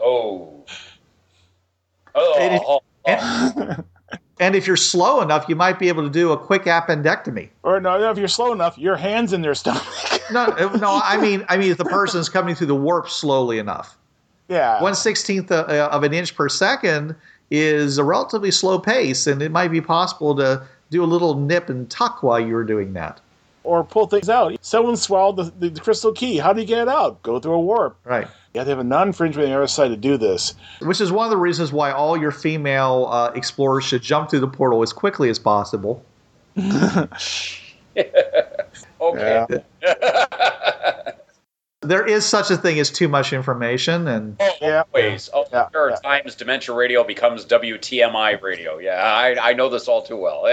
[0.00, 0.64] oh,
[2.14, 2.36] oh.
[2.40, 3.84] And if- oh, And,
[4.40, 7.50] and if you're slow enough, you might be able to do a quick appendectomy.
[7.62, 9.84] Or no, no, if you're slow enough, your hands in their stomach.
[10.32, 11.02] No, uh, no.
[11.04, 13.98] I mean, I mean, if the person's coming through the warp slowly enough,
[14.48, 14.80] yeah.
[14.80, 17.14] one sixteenth of of an inch per second
[17.50, 21.68] is a relatively slow pace, and it might be possible to do a little nip
[21.68, 23.20] and tuck while you were doing that.
[23.64, 24.56] Or pull things out.
[24.60, 26.38] Someone swallowed the, the, crystal key.
[26.38, 27.22] How do you get it out?
[27.22, 27.98] Go through a warp.
[28.04, 28.28] Right.
[28.52, 30.54] You have to have a non-fringe on the other side to do this.
[30.80, 34.40] Which is one of the reasons why all your female uh, explorers should jump through
[34.40, 36.04] the portal as quickly as possible.
[39.00, 39.46] Okay.
[41.82, 44.84] There is such a thing as too much information, and Oh, Yeah.
[44.94, 45.28] always.
[45.34, 45.96] Oh, Yeah, there are yeah.
[45.96, 48.78] times Dementia Radio becomes WTMI Radio.
[48.78, 50.46] Yeah, I, I know this all too well.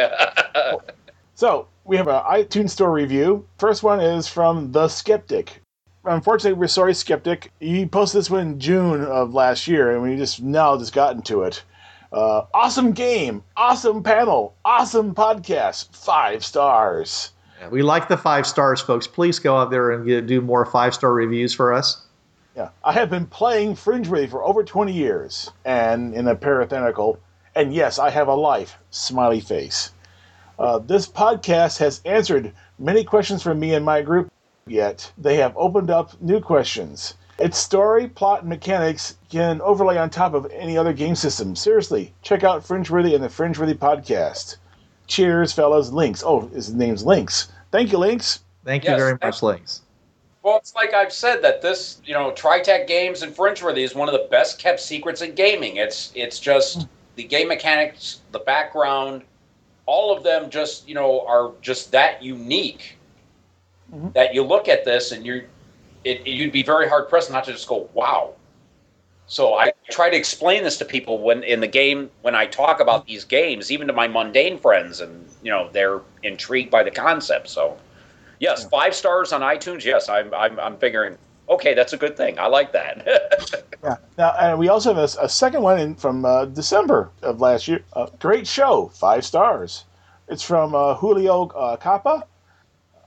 [1.36, 3.48] So we have an iTunes Store review.
[3.58, 5.62] First one is from The Skeptic.
[6.04, 7.52] Unfortunately, we're sorry, Skeptic.
[7.60, 11.22] He posted this one in June of last year, and we just now just gotten
[11.24, 11.64] to it.
[12.12, 17.32] Uh, awesome game, awesome panel, awesome podcast, five stars.
[17.70, 19.08] we like the five stars, folks.
[19.08, 22.06] Please go out there and get, do more five star reviews for us.
[22.56, 27.18] Yeah, I have been playing Fringeworthy for over 20 years, and in a parenthetical,
[27.56, 28.78] and yes, I have a life.
[28.90, 29.92] Smiley face.
[30.62, 34.32] Uh, this podcast has answered many questions from me and my group,
[34.68, 37.16] yet they have opened up new questions.
[37.40, 41.56] Its story, plot, and mechanics can overlay on top of any other game system.
[41.56, 44.58] Seriously, check out Fringeworthy and the Fringeworthy podcast.
[45.08, 45.90] Cheers, fellas.
[45.92, 46.22] Links.
[46.24, 47.48] Oh, his name's Links.
[47.72, 48.42] Thank you, Links.
[48.64, 49.82] Thank you Yes, very much, Links.
[50.44, 54.08] well, it's like I've said that this, you know, TriTac Games and Fringeworthy is one
[54.08, 55.78] of the best kept secrets in gaming.
[55.78, 59.24] It's it's just the game mechanics, the background,
[59.86, 62.98] all of them just you know are just that unique
[63.94, 64.14] Mhm.
[64.14, 65.44] that you look at this and you're
[66.04, 68.34] it, you'd be very hard pressed not to just go wow.
[69.28, 72.80] So I try to explain this to people when in the game when I talk
[72.80, 76.92] about these games, even to my mundane friends, and you know they're intrigued by the
[76.92, 77.48] concept.
[77.50, 77.78] So
[78.40, 79.86] yes, five stars on iTunes.
[79.86, 81.18] Yes, I'm I'm, I'm figuring.
[81.52, 82.40] Okay, that's a good thing.
[82.40, 83.08] I like that.
[83.84, 83.96] Yeah.
[84.16, 87.68] Now, and we also have a, a second one in, from uh, December of last
[87.68, 87.84] year.
[87.94, 89.86] Uh, great show, five stars.
[90.28, 92.28] It's from uh, Julio uh, Capa.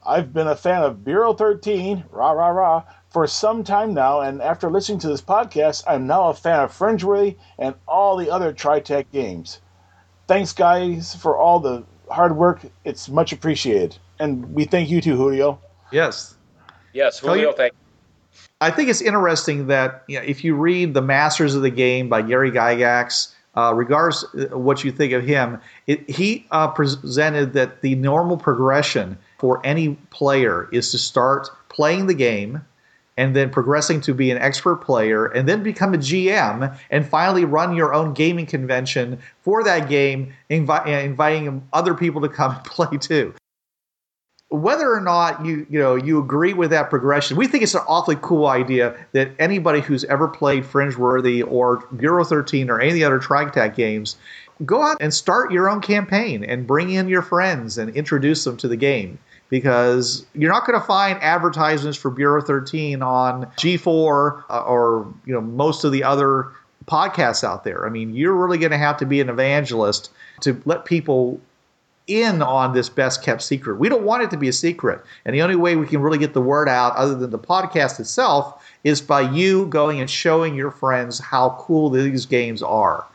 [0.05, 4.43] I've been a fan of Bureau 13, rah, rah, rah, for some time now, and
[4.43, 8.53] after listening to this podcast, I'm now a fan of Fringeworthy and all the other
[8.53, 9.61] TriTac games.
[10.27, 12.63] Thanks, guys, for all the hard work.
[12.85, 13.97] It's much appreciated.
[14.19, 15.61] And we thank you too, Julio.
[15.93, 16.35] Yes.
[16.93, 17.51] yes, Tell Julio.
[17.51, 17.75] you- Thank.
[18.61, 22.09] I think it's interesting that you know, if you read The Masters of the Game
[22.09, 27.53] by Gary Gygax, uh, regardless of what you think of him, it, he uh, presented
[27.53, 32.65] that the normal progression for any player is to start playing the game
[33.17, 37.45] and then progressing to be an expert player and then become a GM and finally
[37.45, 42.65] run your own gaming convention for that game, invi- inviting other people to come and
[42.65, 43.35] play too
[44.55, 47.83] whether or not you you know you agree with that progression, we think it's an
[47.89, 52.95] awfully cool idea that anybody who's ever played Fringeworthy or Bureau 13 or any of
[52.95, 54.17] the other TriTac games,
[54.65, 58.57] go out and start your own campaign and bring in your friends and introduce them
[58.59, 59.19] to the game.
[59.51, 65.33] Because you're not going to find advertisements for Bureau 13 on G4 uh, or you
[65.33, 66.51] know most of the other
[66.87, 67.87] podcasts out there.
[67.87, 71.41] I mean, you're really going to have to be an evangelist to let people
[72.07, 73.79] in on this best kept secret.
[73.79, 75.01] We don't want it to be a secret.
[75.25, 77.99] And the only way we can really get the word out, other than the podcast
[78.01, 83.07] itself, is by you going and showing your friends how cool these games are.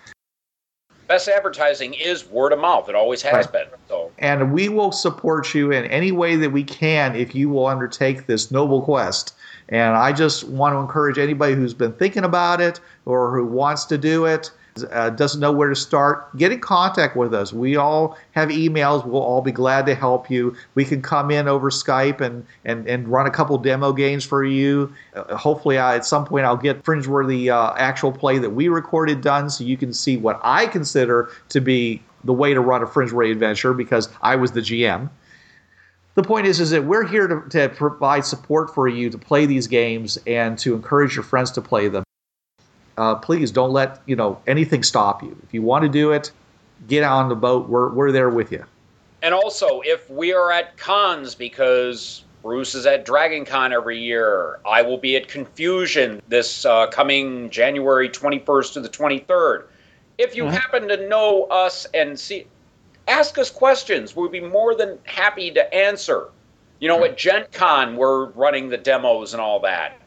[1.08, 2.88] Best advertising is word of mouth.
[2.88, 3.52] It always has Right.
[3.52, 3.68] been.
[3.88, 7.66] So And we will support you in any way that we can if you will
[7.66, 9.34] undertake this noble quest.
[9.70, 13.86] And I just want to encourage anybody who's been thinking about it or who wants
[13.86, 14.52] to do it,
[14.92, 17.52] uh, doesn't know where to start, get in contact with us.
[17.54, 19.06] We all have emails.
[19.06, 20.56] We'll all be glad to help you.
[20.76, 24.44] We can come in over Skype and, and, and run a couple demo games for
[24.44, 24.94] you.
[25.16, 29.22] Uh, hopefully, I, at some point, I'll get Fringeworthy uh, actual play that we recorded
[29.22, 32.88] done so you can see what I consider to be the way to run a
[32.88, 35.10] Fringeworthy adventure because I was the GM
[36.16, 39.46] the point is is that we're here to, to provide support for you to play
[39.46, 42.04] these games and to encourage your friends to play them
[43.00, 46.32] uh, please don't let you know anything stop you if you want to do it
[46.88, 48.64] get on the boat we're, we're there with you
[49.22, 54.60] And also, if we are at cons, because Bruce is at Dragon Con every year,
[54.66, 59.64] I will be at Confusion this uh, coming January 21st to the 23rd.
[60.18, 62.48] If you happen to know us and see,
[63.08, 64.16] ask us questions.
[64.16, 66.30] We'll be more than happy to answer.
[66.80, 70.00] You know, at Gen Con, we're running the demos and all that.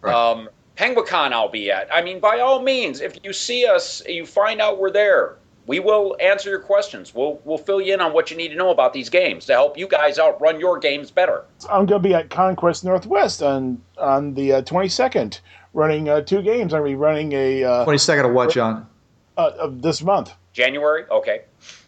[0.00, 0.14] Right.
[0.14, 0.48] Um,
[0.82, 1.86] Penguicon, I'll be at.
[1.94, 5.36] I mean, by all means, if you see us, you find out we're there.
[5.68, 7.14] We will answer your questions.
[7.14, 9.52] We'll we'll fill you in on what you need to know about these games to
[9.52, 11.44] help you guys out run your games better.
[11.70, 15.38] I'm going to be at Conquest Northwest on on the uh, 22nd,
[15.72, 16.74] running uh, two games.
[16.74, 18.88] I'm going to be running a uh, 22nd of what john
[19.36, 20.32] uh, of this month.
[20.52, 21.42] January, okay.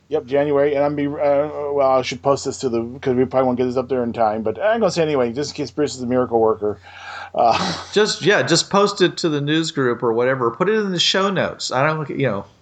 [0.07, 1.07] Yep, January, and I'm be.
[1.09, 1.11] Uh,
[1.73, 4.05] well, I should post this to the because we probably won't get this up there
[4.05, 4.43] in time.
[4.45, 6.79] But I'm gonna say anyway, just in case Bruce is a miracle worker.
[7.35, 10.51] Uh, just yeah, just post it to the news group or whatever.
[10.51, 11.73] Put it in the show notes.
[11.73, 12.47] I don't, you know.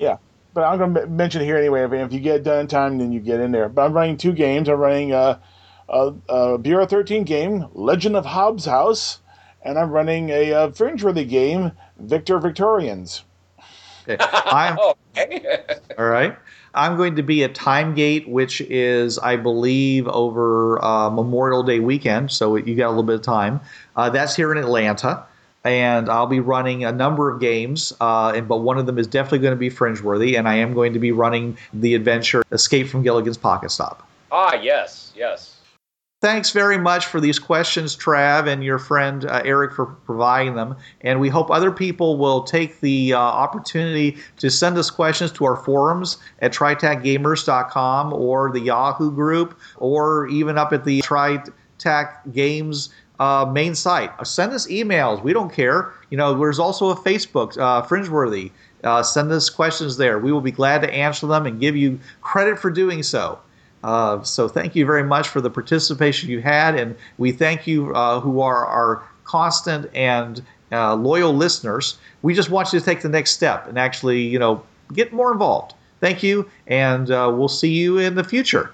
[0.00, 0.16] Yeah,
[0.52, 1.84] but I'm gonna mention it here anyway.
[1.84, 3.68] If, if you get it done in time, then you get in there.
[3.68, 4.68] But I'm running two games.
[4.68, 5.38] I'm running uh,
[5.88, 9.20] a, a Bureau 13 game, Legend of Hobbs House,
[9.62, 13.24] and I'm running a, a fringe-worthy game, Victor Victorians.
[14.08, 14.16] Okay.
[14.20, 14.78] I'm,
[15.16, 15.60] okay.
[15.98, 16.36] all right.
[16.74, 21.80] I'm going to be at Time Gate, which is, I believe, over uh, Memorial Day
[21.80, 22.30] weekend.
[22.30, 23.60] So you got a little bit of time.
[23.96, 25.24] Uh, that's here in Atlanta.
[25.62, 29.06] And I'll be running a number of games, uh, and, but one of them is
[29.06, 32.42] definitely going to be Fringe worthy, and I am going to be running the adventure
[32.50, 34.08] Escape from Gilligan's Pocket Stop.
[34.32, 35.49] Ah, yes, yes.
[36.20, 40.76] Thanks very much for these questions, Trav, and your friend uh, Eric for providing them.
[41.00, 45.46] And we hope other people will take the uh, opportunity to send us questions to
[45.46, 52.90] our forums at tritacgamers.com or the Yahoo group or even up at the TriTac Games
[53.18, 54.10] uh, main site.
[54.26, 55.22] Send us emails.
[55.22, 55.94] We don't care.
[56.10, 58.50] You know, there's also a Facebook, uh, Fringeworthy.
[58.84, 60.18] Uh, send us questions there.
[60.18, 63.38] We will be glad to answer them and give you credit for doing so.
[63.82, 67.94] Uh, so thank you very much for the participation you had, and we thank you
[67.94, 71.98] uh, who are our constant and uh, loyal listeners.
[72.22, 74.62] We just want you to take the next step and actually, you know,
[74.92, 75.74] get more involved.
[76.00, 78.70] Thank you, and uh, we'll see you in the future.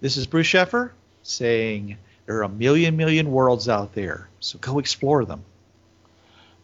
[0.00, 0.90] This is Bruce Sheffer
[1.22, 1.96] saying
[2.26, 5.44] there are a million, million worlds out there, so go explore them.